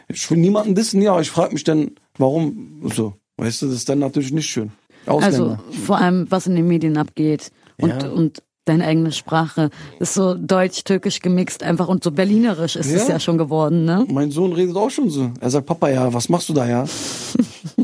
Ich 0.09 0.29
will 0.29 0.37
niemanden 0.37 0.75
dissen, 0.75 1.01
ja, 1.01 1.11
aber 1.13 1.21
ich 1.21 1.31
frage 1.31 1.53
mich 1.53 1.63
dann, 1.63 1.91
warum 2.17 2.81
so. 2.93 3.13
Weißt 3.37 3.61
du, 3.61 3.67
das 3.67 3.75
ist 3.75 3.87
dann 3.89 3.99
natürlich 3.99 4.33
nicht 4.33 4.47
schön. 4.49 4.71
Ausländer. 5.05 5.59
Also 5.65 5.77
vor 5.85 5.97
allem, 5.99 6.25
was 6.29 6.45
in 6.47 6.55
den 6.55 6.67
Medien 6.67 6.97
abgeht 6.97 7.51
und, 7.79 7.89
Ja. 7.89 8.09
und 8.09 8.41
deine 8.65 8.85
eigene 8.85 9.11
Sprache. 9.13 9.69
ist 9.99 10.13
so 10.15 10.33
deutsch-türkisch 10.33 11.21
gemixt 11.21 11.61
einfach 11.63 11.87
und 11.87 12.03
so 12.03 12.11
berlinerisch 12.11 12.75
ist 12.75 12.91
es 12.91 13.03
Ja. 13.07 13.13
ja 13.13 13.19
schon 13.19 13.37
geworden, 13.37 13.85
ne? 13.85 14.05
Mein 14.09 14.31
Sohn 14.31 14.51
redet 14.53 14.75
auch 14.75 14.89
schon 14.89 15.09
so. 15.09 15.31
Er 15.39 15.49
sagt, 15.51 15.67
Papa, 15.67 15.89
ja, 15.89 16.11
was 16.13 16.27
machst 16.29 16.49
du 16.49 16.53
da, 16.53 16.67
ja? 16.67 16.85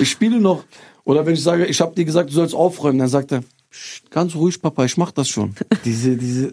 ich 0.00 0.10
spiele 0.10 0.40
noch. 0.40 0.64
Oder 1.04 1.26
wenn 1.26 1.34
ich 1.34 1.42
sage, 1.42 1.66
ich 1.66 1.80
habe 1.80 1.94
dir 1.94 2.04
gesagt, 2.04 2.30
du 2.30 2.34
sollst 2.34 2.54
aufräumen, 2.54 2.98
dann 2.98 3.08
sagt 3.08 3.32
er, 3.32 3.40
"Psst, 3.40 3.50
ganz 4.10 4.34
ruhig, 4.34 4.60
Papa, 4.60 4.84
ich 4.84 4.96
mach 4.96 5.12
das 5.12 5.28
schon. 5.28 5.54
Diese, 5.84 6.16
diese. 6.16 6.52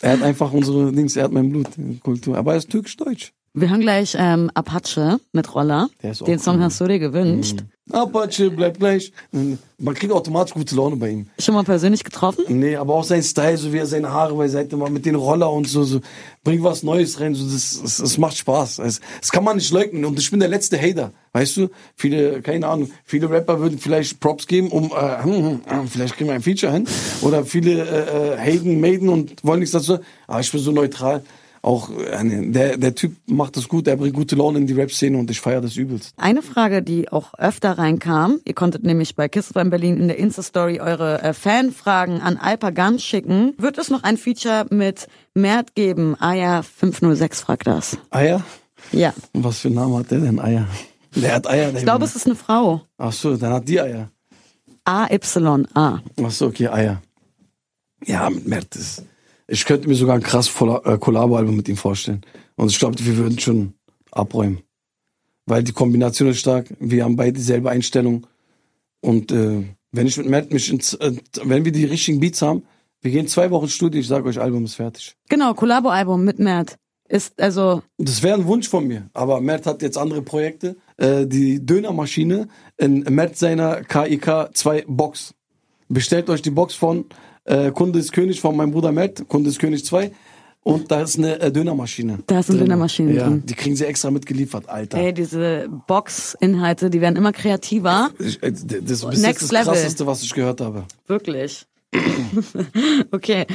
Er 0.00 0.12
hat 0.12 0.22
einfach 0.22 0.52
unsere 0.52 0.92
Dings, 0.92 1.16
er 1.16 1.24
hat 1.24 1.32
mein 1.32 1.50
Blut, 1.50 1.68
Kultur. 2.02 2.36
Aber 2.36 2.52
er 2.52 2.58
ist 2.58 2.70
türkisch-deutsch. 2.70 3.32
Wir 3.54 3.70
hören 3.70 3.80
gleich 3.80 4.16
ähm, 4.18 4.50
Apache 4.54 5.20
mit 5.32 5.54
Roller. 5.54 5.88
Den 6.02 6.38
Song 6.40 6.56
cool. 6.56 6.62
hast 6.62 6.80
du 6.80 6.88
dir 6.88 6.98
gewünscht. 6.98 7.64
Apache, 7.90 8.50
bleib 8.50 8.78
gleich. 8.78 9.12
Man 9.30 9.94
kriegt 9.94 10.10
automatisch 10.10 10.54
gute 10.54 10.74
Laune 10.74 10.96
bei 10.96 11.10
ihm. 11.10 11.26
Schon 11.38 11.54
mal 11.54 11.64
persönlich 11.64 12.02
getroffen? 12.02 12.44
Nee, 12.48 12.76
aber 12.76 12.94
auch 12.94 13.04
sein 13.04 13.22
Style, 13.22 13.58
so 13.58 13.74
wie 13.74 13.78
er 13.78 13.86
seine 13.86 14.10
Haare 14.10 14.34
beiseite 14.34 14.76
macht, 14.78 14.92
mit 14.92 15.04
den 15.04 15.14
Roller 15.14 15.52
und 15.52 15.68
so, 15.68 15.84
so. 15.84 16.00
Bringt 16.42 16.62
was 16.62 16.82
Neues 16.82 17.20
rein, 17.20 17.34
so, 17.34 17.44
das, 17.44 17.80
das, 17.82 17.98
das 17.98 18.16
macht 18.16 18.38
Spaß. 18.38 18.76
Das, 18.76 19.00
das 19.20 19.30
kann 19.30 19.44
man 19.44 19.56
nicht 19.56 19.70
leugnen. 19.70 20.06
Und 20.06 20.18
ich 20.18 20.30
bin 20.30 20.40
der 20.40 20.48
letzte 20.48 20.80
Hater. 20.80 21.12
Weißt 21.32 21.58
du? 21.58 21.68
Viele, 21.94 22.40
keine 22.40 22.66
Ahnung, 22.68 22.90
viele 23.04 23.28
Rapper 23.28 23.60
würden 23.60 23.78
vielleicht 23.78 24.18
Props 24.18 24.46
geben, 24.46 24.68
um, 24.68 24.86
äh, 24.86 25.22
hm, 25.22 25.32
hm, 25.32 25.60
hm, 25.66 25.88
vielleicht 25.88 26.16
kriegen 26.16 26.30
wir 26.30 26.34
ein 26.34 26.42
Feature 26.42 26.72
hin. 26.72 26.88
Oder 27.20 27.44
viele, 27.44 27.82
äh, 27.82 28.34
äh, 28.34 28.38
haten, 28.38 28.80
maiden 28.80 29.10
und 29.10 29.44
wollen 29.44 29.60
nichts 29.60 29.72
dazu. 29.72 29.98
Aber 30.26 30.40
ich 30.40 30.50
bin 30.50 30.60
so 30.60 30.72
neutral. 30.72 31.22
Auch, 31.64 31.88
äh, 31.88 32.50
der, 32.50 32.76
der 32.76 32.94
Typ 32.94 33.16
macht 33.26 33.56
das 33.56 33.68
gut, 33.68 33.88
er 33.88 33.96
bringt 33.96 34.12
gute 34.12 34.36
Laune 34.36 34.58
in 34.58 34.66
die 34.66 34.74
Rap-Szene 34.74 35.16
und 35.16 35.30
ich 35.30 35.40
feiere 35.40 35.62
das 35.62 35.76
übelst. 35.76 36.12
Eine 36.18 36.42
Frage, 36.42 36.82
die 36.82 37.10
auch 37.10 37.32
öfter 37.38 37.78
reinkam, 37.78 38.38
ihr 38.44 38.52
konntet 38.52 38.84
nämlich 38.84 39.16
bei 39.16 39.30
Kiss 39.30 39.50
in 39.52 39.70
Berlin 39.70 39.96
in 39.96 40.08
der 40.08 40.18
Insta-Story 40.18 40.80
eure 40.80 41.22
äh, 41.22 41.32
Fanfragen 41.32 42.20
an 42.20 42.36
Alpa 42.36 42.68
Gun 42.68 42.98
schicken. 42.98 43.54
Wird 43.56 43.78
es 43.78 43.88
noch 43.88 44.02
ein 44.02 44.18
Feature 44.18 44.66
mit 44.68 45.08
Mert 45.32 45.74
geben? 45.74 46.20
Aya 46.20 46.60
506 46.60 47.40
fragt 47.40 47.66
das. 47.66 47.96
Eier? 48.10 48.44
Ja. 48.92 49.14
Was 49.32 49.60
für 49.60 49.68
einen 49.68 49.76
Namen 49.76 49.96
hat 49.96 50.10
der 50.10 50.20
denn? 50.20 50.38
Eier. 50.40 50.68
Der 51.14 51.34
hat 51.34 51.46
Eier. 51.46 51.74
Ich 51.74 51.84
glaube, 51.84 52.04
es 52.04 52.14
ist 52.14 52.26
eine 52.26 52.34
Frau. 52.34 52.82
Ach 52.98 53.12
so, 53.12 53.38
dann 53.38 53.54
hat 53.54 53.66
die 53.66 53.80
Eier. 53.80 54.10
A-Y-A. 54.84 56.02
Ach 56.22 56.30
so, 56.30 56.46
okay, 56.46 56.68
Eier. 56.68 57.00
Ja, 58.04 58.28
mit 58.28 58.46
Mert 58.46 58.76
ist. 58.76 59.02
Ich 59.46 59.64
könnte 59.64 59.88
mir 59.88 59.94
sogar 59.94 60.16
ein 60.16 60.22
krass 60.22 60.48
äh, 60.48 60.98
Collabo-Album 60.98 61.56
mit 61.56 61.68
ihm 61.68 61.76
vorstellen. 61.76 62.22
Und 62.56 62.70
ich 62.70 62.78
glaube, 62.78 62.96
wir 62.98 63.16
würden 63.16 63.38
schon 63.38 63.74
abräumen. 64.10 64.60
Weil 65.46 65.62
die 65.62 65.72
Kombination 65.72 66.28
ist 66.28 66.38
stark. 66.38 66.74
Wir 66.80 67.04
haben 67.04 67.16
beide 67.16 67.34
dieselbe 67.34 67.70
Einstellung. 67.70 68.26
Und 69.00 69.30
äh, 69.32 69.62
wenn 69.92 70.06
ich 70.06 70.16
mit 70.16 70.28
Mert 70.28 70.52
mich 70.52 70.70
ins, 70.70 70.94
äh, 70.94 71.12
wenn 71.42 71.64
wir 71.64 71.72
die 71.72 71.84
richtigen 71.84 72.20
Beats 72.20 72.40
haben, 72.40 72.62
wir 73.02 73.10
gehen 73.10 73.28
zwei 73.28 73.50
Wochen 73.50 73.64
ins 73.64 73.74
Studio, 73.74 74.00
ich 74.00 74.08
sage 74.08 74.26
euch, 74.26 74.40
Album 74.40 74.64
ist 74.64 74.76
fertig. 74.76 75.14
Genau, 75.28 75.52
Collabo-Album 75.52 76.24
mit 76.24 76.38
Mert. 76.38 76.78
Ist 77.06 77.38
also, 77.38 77.82
Das 77.98 78.22
wäre 78.22 78.38
ein 78.38 78.46
Wunsch 78.46 78.66
von 78.66 78.86
mir. 78.86 79.10
Aber 79.12 79.42
Mert 79.42 79.66
hat 79.66 79.82
jetzt 79.82 79.98
andere 79.98 80.22
Projekte. 80.22 80.76
Äh, 80.96 81.26
die 81.26 81.64
Dönermaschine 81.64 82.48
in 82.78 83.00
Mert 83.00 83.36
seiner 83.36 83.82
KIK 83.82 84.50
2 84.54 84.84
Box. 84.88 85.34
Bestellt 85.88 86.30
euch 86.30 86.40
die 86.40 86.50
Box 86.50 86.74
von 86.74 87.04
äh, 87.44 87.70
Kunde 87.70 87.98
ist 87.98 88.12
König 88.12 88.40
von 88.40 88.56
meinem 88.56 88.72
Bruder 88.72 88.92
Mert, 88.92 89.28
Kunde 89.28 89.50
ist 89.50 89.58
König 89.58 89.84
2. 89.84 90.10
Und 90.64 90.90
da 90.90 91.02
ist 91.02 91.18
eine 91.18 91.38
äh, 91.40 91.52
Dönermaschine. 91.52 92.20
Da 92.26 92.38
ist 92.38 92.48
eine 92.48 92.58
drin. 92.58 92.68
Dönermaschine 92.68 93.12
ja, 93.12 93.24
drin. 93.24 93.42
Die 93.44 93.52
kriegen 93.52 93.76
sie 93.76 93.84
extra 93.84 94.10
mitgeliefert, 94.10 94.66
Alter. 94.70 94.96
ey, 94.96 95.12
diese 95.12 95.68
Box-Inhalte, 95.86 96.88
die 96.88 97.02
werden 97.02 97.16
immer 97.16 97.32
kreativer. 97.32 98.10
Ich, 98.18 98.42
äh, 98.42 98.50
das 98.50 98.62
ist 98.62 99.10
bis 99.10 99.20
Next 99.20 99.24
jetzt 99.24 99.42
das 99.42 99.52
level. 99.52 99.64
krasseste, 99.74 100.06
was 100.06 100.22
ich 100.22 100.32
gehört 100.32 100.62
habe. 100.62 100.84
Wirklich. 101.06 101.66
okay. 103.10 103.46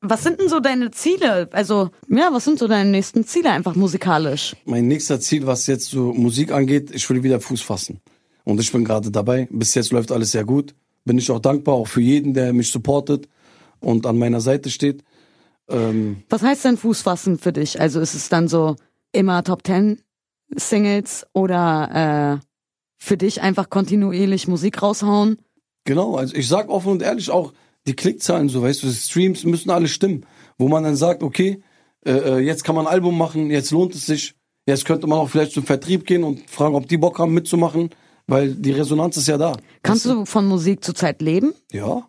Was 0.00 0.24
sind 0.24 0.40
denn 0.40 0.48
so 0.48 0.58
deine 0.58 0.90
Ziele? 0.90 1.48
Also, 1.52 1.90
ja, 2.08 2.30
was 2.32 2.44
sind 2.44 2.58
so 2.58 2.66
deine 2.66 2.90
nächsten 2.90 3.24
Ziele 3.24 3.50
einfach 3.50 3.76
musikalisch? 3.76 4.56
Mein 4.64 4.88
nächster 4.88 5.20
Ziel, 5.20 5.46
was 5.46 5.68
jetzt 5.68 5.90
so 5.90 6.12
Musik 6.12 6.50
angeht, 6.50 6.90
ich 6.92 7.08
will 7.08 7.22
wieder 7.22 7.40
Fuß 7.40 7.62
fassen. 7.62 8.00
Und 8.44 8.60
ich 8.60 8.70
bin 8.72 8.84
gerade 8.84 9.10
dabei. 9.12 9.46
Bis 9.50 9.74
jetzt 9.74 9.92
läuft 9.92 10.10
alles 10.10 10.32
sehr 10.32 10.44
gut. 10.44 10.74
Bin 11.04 11.16
ich 11.16 11.30
auch 11.30 11.40
dankbar, 11.40 11.76
auch 11.76 11.86
für 11.86 12.00
jeden, 12.00 12.34
der 12.34 12.52
mich 12.52 12.70
supportet. 12.70 13.28
Und 13.80 14.06
an 14.06 14.18
meiner 14.18 14.40
Seite 14.40 14.70
steht. 14.70 15.02
Ähm, 15.68 16.22
Was 16.28 16.42
heißt 16.42 16.64
denn 16.64 16.76
Fuß 16.76 17.02
fassen 17.02 17.38
für 17.38 17.52
dich? 17.52 17.80
Also 17.80 18.00
ist 18.00 18.14
es 18.14 18.28
dann 18.28 18.48
so 18.48 18.76
immer 19.12 19.42
Top 19.42 19.64
Ten 19.64 20.00
Singles 20.54 21.26
oder 21.32 22.40
äh, 22.40 22.46
für 22.98 23.16
dich 23.16 23.42
einfach 23.42 23.68
kontinuierlich 23.70 24.48
Musik 24.48 24.82
raushauen? 24.82 25.38
Genau, 25.84 26.16
also 26.16 26.34
ich 26.34 26.48
sag 26.48 26.68
offen 26.68 26.92
und 26.92 27.02
ehrlich 27.02 27.30
auch, 27.30 27.52
die 27.86 27.94
Klickzahlen, 27.94 28.48
so 28.48 28.62
weißt 28.62 28.82
du, 28.82 28.88
die 28.88 28.94
Streams 28.94 29.44
müssen 29.44 29.70
alle 29.70 29.88
stimmen. 29.88 30.26
Wo 30.58 30.68
man 30.68 30.82
dann 30.82 30.96
sagt, 30.96 31.22
okay, 31.22 31.62
äh, 32.04 32.12
äh, 32.12 32.38
jetzt 32.38 32.64
kann 32.64 32.74
man 32.74 32.86
ein 32.86 32.92
Album 32.92 33.16
machen, 33.16 33.50
jetzt 33.50 33.70
lohnt 33.70 33.94
es 33.94 34.06
sich, 34.06 34.34
jetzt 34.66 34.84
könnte 34.84 35.06
man 35.06 35.18
auch 35.18 35.28
vielleicht 35.28 35.52
zum 35.52 35.64
Vertrieb 35.64 36.06
gehen 36.06 36.24
und 36.24 36.50
fragen, 36.50 36.74
ob 36.74 36.88
die 36.88 36.96
Bock 36.96 37.18
haben 37.18 37.32
mitzumachen, 37.32 37.90
weil 38.26 38.54
die 38.54 38.72
Resonanz 38.72 39.16
ist 39.16 39.28
ja 39.28 39.38
da. 39.38 39.56
Kannst 39.82 40.06
du 40.06 40.24
von 40.24 40.46
Musik 40.46 40.82
zurzeit 40.82 41.22
leben? 41.22 41.52
Ja. 41.72 42.08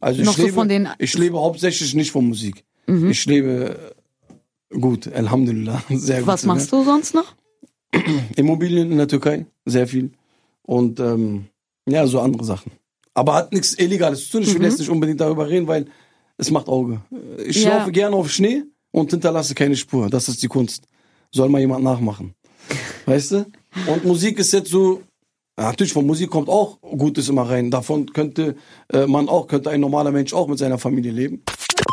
Also 0.00 0.22
ich 0.22 0.28
so 0.30 0.42
lebe, 0.44 0.66
den- 0.66 0.88
ich 0.98 1.14
lebe 1.18 1.38
hauptsächlich 1.40 1.94
nicht 1.94 2.10
von 2.12 2.26
Musik. 2.26 2.64
Mhm. 2.86 3.10
Ich 3.10 3.24
lebe 3.26 3.94
äh, 4.72 4.78
gut, 4.78 5.12
Alhamdulillah, 5.12 5.82
sehr 5.90 6.18
gut. 6.20 6.26
Was 6.28 6.44
machst 6.44 6.72
du 6.72 6.84
sonst 6.84 7.14
noch? 7.14 7.34
Immobilien 8.36 8.90
in 8.92 8.98
der 8.98 9.08
Türkei, 9.08 9.46
sehr 9.64 9.86
viel. 9.88 10.10
Und 10.62 11.00
ähm, 11.00 11.46
ja, 11.88 12.06
so 12.06 12.20
andere 12.20 12.44
Sachen. 12.44 12.72
Aber 13.14 13.34
hat 13.34 13.52
nichts 13.52 13.74
Illegales 13.78 14.26
zu 14.26 14.32
tun. 14.38 14.42
Ich 14.42 14.54
will 14.54 14.62
jetzt 14.64 14.78
nicht 14.78 14.90
unbedingt 14.90 15.20
darüber 15.20 15.48
reden, 15.48 15.66
weil 15.66 15.86
es 16.36 16.50
macht 16.50 16.68
Auge. 16.68 17.00
Ich 17.44 17.64
Ja. 17.64 17.78
laufe 17.78 17.90
gerne 17.90 18.14
auf 18.14 18.30
Schnee 18.30 18.62
und 18.92 19.10
hinterlasse 19.10 19.54
keine 19.54 19.74
Spur. 19.76 20.08
Das 20.10 20.28
ist 20.28 20.42
die 20.42 20.46
Kunst. 20.48 20.84
Soll 21.32 21.48
mal 21.48 21.58
jemand 21.60 21.82
nachmachen. 21.82 22.34
Weißt 23.06 23.32
du? 23.32 23.46
Und 23.86 24.04
Musik 24.04 24.38
ist 24.38 24.52
jetzt 24.52 24.70
so. 24.70 25.02
Natürlich, 25.58 25.92
von 25.92 26.06
Musik 26.06 26.30
kommt 26.30 26.48
auch 26.48 26.80
Gutes 26.80 27.28
immer 27.28 27.42
rein. 27.42 27.72
Davon 27.72 28.12
könnte 28.12 28.54
äh, 28.92 29.06
man 29.06 29.28
auch, 29.28 29.48
könnte 29.48 29.70
ein 29.70 29.80
normaler 29.80 30.12
Mensch 30.12 30.32
auch 30.32 30.46
mit 30.46 30.56
seiner 30.56 30.78
Familie 30.78 31.10
leben. 31.10 31.42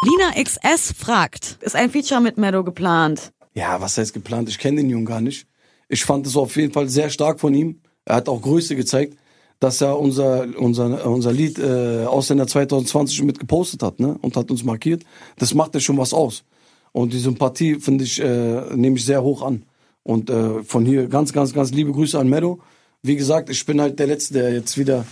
Lina 0.04 0.43
XS 0.43 0.93
fragt, 0.95 1.58
ist 1.62 1.75
ein 1.75 1.89
Feature 1.89 2.21
mit 2.21 2.38
Meadow 2.38 2.63
geplant? 2.63 3.32
Ja, 3.56 3.82
was 3.82 3.97
heißt 3.97 4.13
geplant? 4.13 4.49
Ich 4.49 4.60
kenne 4.60 4.78
den 4.78 4.89
Jungen 4.91 5.06
gar 5.06 5.19
nicht. 5.19 5.47
Ich 5.89 6.06
fand 6.06 6.28
es 6.28 6.38
auf 6.38 6.56
jeden 6.58 6.73
Fall 6.73 6.89
sehr 6.89 7.10
stark 7.10 7.39
von 7.39 7.56
ihm. 7.56 7.82
Er 8.06 8.17
hat 8.17 8.30
auch 8.30 8.39
Größe 8.39 8.75
gezeigt, 8.75 9.17
dass 9.60 9.82
er 9.82 9.97
unser, 9.97 10.45
unser, 10.60 11.08
unser 11.08 11.34
Lied 11.34 11.58
äh, 11.58 12.06
Ausländer 12.06 12.45
2020 12.45 13.23
mit 13.23 13.39
gepostet 13.39 13.82
hat 13.82 13.99
ne? 13.99 14.15
und 14.21 14.38
hat 14.38 14.51
uns 14.51 14.63
markiert. 14.63 15.04
Das 15.39 15.56
macht 15.56 15.73
ja 15.73 15.80
schon 15.80 15.97
was 15.97 16.13
aus. 16.13 16.43
Und 16.91 17.13
die 17.13 17.19
Sympathie, 17.19 17.80
finde 17.80 18.04
ich, 18.04 18.21
äh, 18.21 18.75
nehme 18.75 18.97
ich 18.97 19.06
sehr 19.06 19.23
hoch 19.23 19.41
an. 19.41 19.63
Und 20.04 20.30
äh, 20.30 20.62
von 20.62 20.86
hier 20.86 21.08
ganz, 21.08 21.34
ganz, 21.34 21.51
ganz 21.51 21.71
liebe 21.71 21.91
Grüße 21.91 22.19
an 22.19 22.30
Meadow. 22.30 22.60
Wie 23.06 23.15
gesagt, 23.15 23.50
ich 23.50 23.65
bin 23.65 23.80
halt 23.82 24.00
der 24.00 24.08
Letzte, 24.08 24.34
der 24.34 24.54
jetzt 24.54 24.78
wieder 24.78 25.06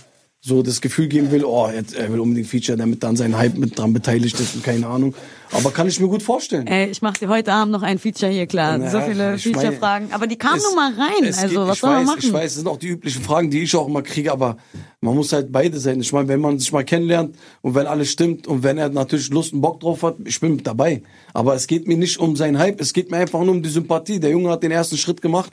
so 0.46 0.62
das 0.62 0.82
Gefühl 0.82 1.06
geben 1.08 1.30
will, 1.30 1.42
oh, 1.42 1.70
jetzt, 1.74 1.94
er 1.94 2.12
will 2.12 2.20
unbedingt 2.20 2.46
Feature, 2.48 2.76
damit 2.76 3.02
dann 3.02 3.16
sein 3.16 3.34
Hype 3.34 3.56
mit 3.56 3.78
dran 3.78 3.94
beteiligt 3.94 4.38
ist 4.38 4.54
und 4.54 4.62
keine 4.62 4.86
Ahnung. 4.88 5.14
Aber 5.52 5.70
kann 5.70 5.88
ich 5.88 5.98
mir 6.00 6.08
gut 6.08 6.22
vorstellen. 6.22 6.66
Ey, 6.66 6.90
ich 6.90 7.00
mache 7.00 7.20
dir 7.20 7.28
heute 7.30 7.50
Abend 7.52 7.72
noch 7.72 7.80
ein 7.82 7.98
Feature 7.98 8.30
hier 8.30 8.46
klar. 8.46 8.76
Na, 8.76 8.90
so 8.90 9.00
viele 9.00 9.38
Feature-Fragen. 9.38 10.08
Aber 10.12 10.26
die 10.26 10.36
kamen 10.36 10.60
nur 10.60 10.74
mal 10.74 10.92
rein. 10.92 11.24
Also, 11.32 11.48
geht- 11.48 11.56
was 11.56 11.78
soll 11.78 11.90
man 11.90 12.04
machen? 12.04 12.18
Ich 12.22 12.30
weiß, 12.32 12.42
das 12.42 12.54
sind 12.56 12.66
auch 12.68 12.76
die 12.76 12.88
üblichen 12.88 13.22
Fragen, 13.22 13.48
die 13.50 13.62
ich 13.62 13.74
auch 13.74 13.88
immer 13.88 14.02
kriege, 14.02 14.32
aber 14.32 14.58
man 15.00 15.14
muss 15.14 15.32
halt 15.32 15.50
beide 15.50 15.78
sein. 15.80 15.98
Ich 16.02 16.12
meine, 16.12 16.28
wenn 16.28 16.40
man 16.40 16.58
sich 16.58 16.70
mal 16.72 16.84
kennenlernt 16.84 17.36
und 17.62 17.74
wenn 17.74 17.86
alles 17.86 18.10
stimmt 18.10 18.46
und 18.46 18.62
wenn 18.62 18.76
er 18.76 18.90
natürlich 18.90 19.30
Lust 19.30 19.54
und 19.54 19.62
Bock 19.62 19.80
drauf 19.80 20.02
hat, 20.02 20.16
ich 20.26 20.38
bin 20.40 20.56
mit 20.56 20.66
dabei. 20.66 21.00
Aber 21.32 21.54
es 21.54 21.66
geht 21.66 21.88
mir 21.88 21.96
nicht 21.96 22.18
um 22.18 22.36
seinen 22.36 22.58
Hype, 22.58 22.82
es 22.82 22.92
geht 22.92 23.10
mir 23.10 23.16
einfach 23.16 23.40
nur 23.40 23.52
um 23.54 23.62
die 23.62 23.70
Sympathie. 23.70 24.20
Der 24.20 24.28
Junge 24.30 24.50
hat 24.50 24.62
den 24.62 24.72
ersten 24.72 24.98
Schritt 24.98 25.22
gemacht. 25.22 25.52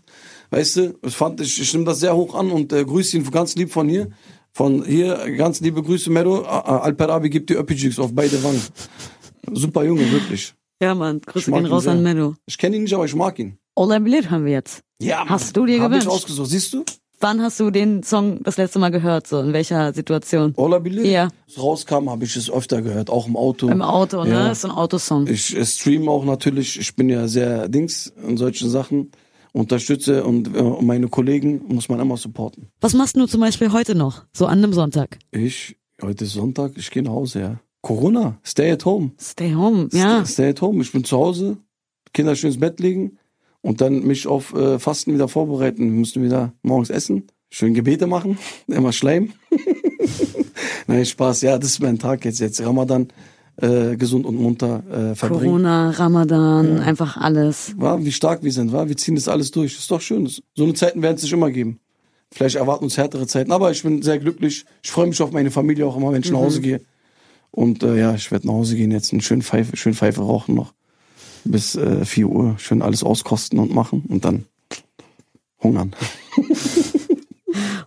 Weißt 0.51 0.75
du, 0.75 0.93
das 1.01 1.13
fand 1.15 1.39
ich, 1.41 1.59
ich 1.61 1.73
nehme 1.73 1.85
das 1.85 1.99
sehr 2.01 2.15
hoch 2.15 2.35
an 2.35 2.51
und 2.51 2.71
äh, 2.73 2.83
grüße 2.85 3.17
ihn 3.17 3.29
ganz 3.31 3.55
lieb 3.55 3.71
von 3.71 3.87
hier. 3.89 4.09
Von 4.53 4.83
hier, 4.83 5.17
ganz 5.37 5.61
liebe 5.61 5.81
Grüße, 5.81 6.09
Mero. 6.09 6.41
Alperabi 6.41 7.29
gibt 7.29 7.49
die 7.49 7.55
Öppijigs 7.55 7.97
auf 7.99 8.13
beide 8.13 8.43
Wangen. 8.43 8.61
Super 9.53 9.83
Junge, 9.85 10.11
wirklich. 10.11 10.53
Ja, 10.81 10.93
Mann, 10.93 11.21
Grüße 11.21 11.49
Ich 11.49 11.55
gehen 11.55 11.65
ihn 11.65 11.71
raus 11.71 11.83
sehr. 11.83 11.93
an 11.93 12.03
Meadow. 12.03 12.35
Ich 12.45 12.57
kenne 12.57 12.75
ihn 12.75 12.83
nicht, 12.83 12.93
aber 12.93 13.05
ich 13.05 13.15
mag 13.15 13.39
ihn. 13.39 13.57
Olabilir 13.75 14.29
haben 14.29 14.43
wir 14.45 14.51
jetzt. 14.51 14.81
Ja, 15.01 15.19
Mann. 15.19 15.29
Hast 15.29 15.55
du 15.55 15.65
dir 15.65 15.79
Hab 15.81 15.89
gewünscht? 15.89 16.07
ich 16.07 16.13
ausgesucht. 16.13 16.49
Siehst 16.49 16.73
du? 16.73 16.83
Wann 17.21 17.41
hast 17.41 17.59
du 17.59 17.69
den 17.69 18.01
Song 18.03 18.39
das 18.43 18.57
letzte 18.57 18.79
Mal 18.79 18.89
gehört? 18.89 19.27
So, 19.27 19.39
in 19.39 19.53
welcher 19.53 19.93
Situation? 19.93 20.53
Olabilir? 20.57 21.05
Ja. 21.05 21.23
Als 21.23 21.31
es 21.55 21.61
rauskam, 21.61 22.09
habe 22.09 22.25
ich 22.25 22.35
es 22.35 22.49
öfter 22.51 22.81
gehört, 22.81 23.09
auch 23.11 23.27
im 23.27 23.37
Auto. 23.37 23.69
Im 23.69 23.81
Auto, 23.83 24.23
ne? 24.23 24.31
Ja. 24.31 24.51
Ist 24.51 24.65
ein 24.65 24.71
Autosong. 24.71 25.27
Ich 25.27 25.55
streame 25.63 26.09
auch 26.09 26.25
natürlich, 26.25 26.79
ich 26.79 26.95
bin 26.95 27.09
ja 27.09 27.27
sehr 27.27 27.69
Dings 27.69 28.11
in 28.27 28.37
solchen 28.37 28.69
Sachen, 28.71 29.11
unterstütze 29.51 30.23
und 30.23 30.55
äh, 30.55 30.61
meine 30.81 31.07
Kollegen 31.07 31.61
muss 31.67 31.89
man 31.89 31.99
immer 31.99 32.17
supporten. 32.17 32.67
Was 32.79 32.93
machst 32.93 33.15
du 33.15 33.25
zum 33.25 33.41
Beispiel 33.41 33.71
heute 33.71 33.95
noch? 33.95 34.25
So 34.33 34.45
an 34.45 34.59
einem 34.59 34.73
Sonntag? 34.73 35.19
Ich, 35.31 35.77
heute 36.01 36.25
ist 36.25 36.33
Sonntag, 36.33 36.73
ich 36.75 36.89
gehe 36.89 37.03
nach 37.03 37.11
Hause, 37.11 37.39
ja. 37.39 37.59
Corona, 37.81 38.39
stay 38.45 38.71
at 38.71 38.85
home. 38.85 39.11
Stay 39.19 39.53
home, 39.53 39.89
ja. 39.91 40.23
Stay, 40.23 40.33
stay 40.33 40.49
at 40.49 40.61
home, 40.61 40.81
ich 40.81 40.91
bin 40.91 41.03
zu 41.03 41.17
Hause, 41.17 41.57
Kinder 42.13 42.35
schön 42.35 42.51
ins 42.51 42.59
Bett 42.59 42.79
legen 42.79 43.17
und 43.61 43.81
dann 43.81 44.03
mich 44.03 44.27
auf 44.27 44.53
äh, 44.53 44.79
Fasten 44.79 45.13
wieder 45.13 45.27
vorbereiten. 45.27 45.91
Wir 45.91 45.99
müssen 45.99 46.23
wieder 46.23 46.53
morgens 46.61 46.89
essen, 46.89 47.27
schön 47.49 47.73
Gebete 47.73 48.07
machen, 48.07 48.37
immer 48.67 48.93
Schleim. 48.93 49.33
Nein, 50.87 51.05
Spaß, 51.05 51.41
ja, 51.41 51.57
das 51.57 51.71
ist 51.71 51.79
mein 51.81 51.99
Tag 51.99 52.25
jetzt, 52.25 52.39
jetzt 52.39 52.61
Ramadan, 52.61 53.07
äh, 53.61 53.95
gesund 53.95 54.25
und 54.25 54.35
munter 54.35 54.83
äh, 54.89 55.15
verbringen. 55.15 55.43
Corona, 55.43 55.89
Ramadan, 55.91 56.79
einfach 56.79 57.17
alles. 57.17 57.73
War, 57.77 58.03
wie 58.03 58.11
stark 58.11 58.43
wir 58.43 58.51
sind, 58.51 58.71
war, 58.71 58.89
wir 58.89 58.97
ziehen 58.97 59.15
das 59.15 59.27
alles 59.27 59.51
durch. 59.51 59.77
ist 59.77 59.91
doch 59.91 60.01
schön. 60.01 60.27
So 60.27 60.63
eine 60.63 60.73
Zeiten 60.73 61.01
werden 61.01 61.15
es 61.15 61.23
nicht 61.23 61.33
immer 61.33 61.51
geben. 61.51 61.79
Vielleicht 62.33 62.55
erwarten 62.55 62.85
uns 62.85 62.97
härtere 62.97 63.27
Zeiten, 63.27 63.51
aber 63.51 63.71
ich 63.71 63.83
bin 63.83 64.01
sehr 64.01 64.17
glücklich. 64.17 64.65
Ich 64.83 64.91
freue 64.91 65.07
mich 65.07 65.21
auf 65.21 65.31
meine 65.31 65.51
Familie 65.51 65.85
auch 65.85 65.97
immer, 65.97 66.13
wenn 66.13 66.21
ich 66.21 66.31
nach 66.31 66.39
Hause 66.39 66.61
gehe. 66.61 66.81
Und 67.51 67.83
äh, 67.83 67.99
ja, 67.99 68.15
ich 68.15 68.31
werde 68.31 68.47
nach 68.47 68.53
Hause 68.53 68.77
gehen 68.77 68.91
jetzt, 68.91 69.11
einen 69.11 69.21
schönen 69.21 69.41
Pfeife, 69.41 69.75
schön 69.75 69.93
Pfeife 69.93 70.21
rauchen 70.21 70.55
noch 70.55 70.73
bis 71.43 71.75
äh, 71.75 72.05
4 72.05 72.27
Uhr, 72.27 72.55
schön 72.57 72.81
alles 72.81 73.03
auskosten 73.03 73.59
und 73.59 73.73
machen 73.73 74.03
und 74.07 74.25
dann 74.25 74.45
hungern. 75.61 75.93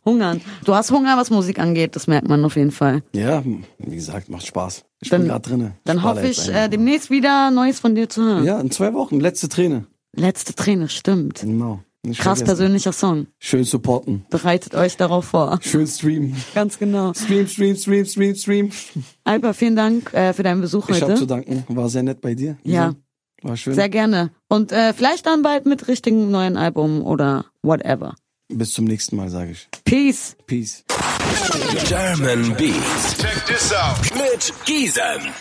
Hungern. 0.05 0.43
Du 0.67 0.75
hast 0.75 0.91
Hunger, 0.91 1.17
was 1.17 1.31
Musik 1.31 1.59
angeht, 1.59 1.97
das 1.97 2.07
merkt 2.07 2.29
man 2.29 2.45
auf 2.45 2.57
jeden 2.57 2.73
Fall. 2.73 3.03
Ja, 3.15 3.43
wie 3.79 3.97
gesagt, 3.97 4.29
macht 4.29 4.47
Spaß. 4.47 4.85
Ich 5.05 5.11
Dann- 5.11 5.21
bin 5.21 5.29
gerade 5.29 5.49
drinne. 5.49 5.73
Dann 5.85 6.03
hoffe 6.03 6.27
ich, 6.27 6.49
äh, 6.49 6.69
demnächst 6.69 7.11
wieder 7.11 7.51
Neues 7.51 7.79
von 7.79 7.95
dir 7.95 8.09
zu 8.09 8.23
hören. 8.23 8.45
Ja, 8.45 8.59
in 8.59 8.71
zwei 8.71 8.95
Wochen, 8.95 9.21
letzte 9.21 9.51
Träne. 9.51 9.85
Letzte 10.17 10.55
Träne, 10.55 10.89
stimmt. 10.89 11.41
Genau. 11.43 11.81
Nicht 12.03 12.21
Krass 12.21 12.39
vergessen. 12.39 12.47
persönlicher 12.47 12.93
Song. 12.93 13.27
Schön 13.39 13.65
supporten. 13.65 14.25
Bereitet 14.31 14.75
euch 14.75 14.97
darauf 14.97 15.27
vor. 15.27 15.59
Schön 15.63 15.87
streamen. 15.87 16.35
Ganz 16.55 16.79
genau. 16.79 17.13
Stream, 17.15 17.47
stream, 17.47 17.77
stream, 17.77 18.05
stream, 18.07 18.35
stream. 18.35 18.71
Alper, 19.25 19.53
vielen 19.55 19.77
Dank 19.77 20.13
äh, 20.15 20.33
für 20.33 20.43
deinen 20.43 20.61
Besuch 20.63 20.89
Ich 20.89 21.03
habe 21.03 21.15
zu 21.15 21.21
heute. 21.23 21.27
danken. 21.27 21.65
War 21.69 21.89
sehr 21.91 22.03
nett 22.03 22.21
bei 22.23 22.35
dir. 22.35 22.57
Ja. 22.63 22.89
Lisa. 22.89 22.97
War 23.43 23.57
schön. 23.59 23.75
Sehr 23.75 23.89
gerne. 23.91 24.31
Und 24.49 24.73
äh, 24.73 24.95
vielleicht 24.95 25.27
dann 25.27 25.43
bald 25.43 25.67
mit 25.67 25.87
richtigen 25.89 26.31
neuen 26.31 26.57
Album 26.57 27.03
oder 27.03 27.45
whatever. 27.63 28.15
Bis 28.57 28.73
zum 28.73 28.85
nächsten 28.85 29.17
Mal, 29.17 29.29
sage 29.31 29.51
ich. 29.53 29.69
Peace. 29.85 30.37
Peace. 30.47 30.85
German 31.89 32.55
Beats 32.55 33.17
Check 33.19 33.45
this 33.47 33.73
out. 33.73 33.97
mit 34.15 34.53
Giesen. 34.65 35.33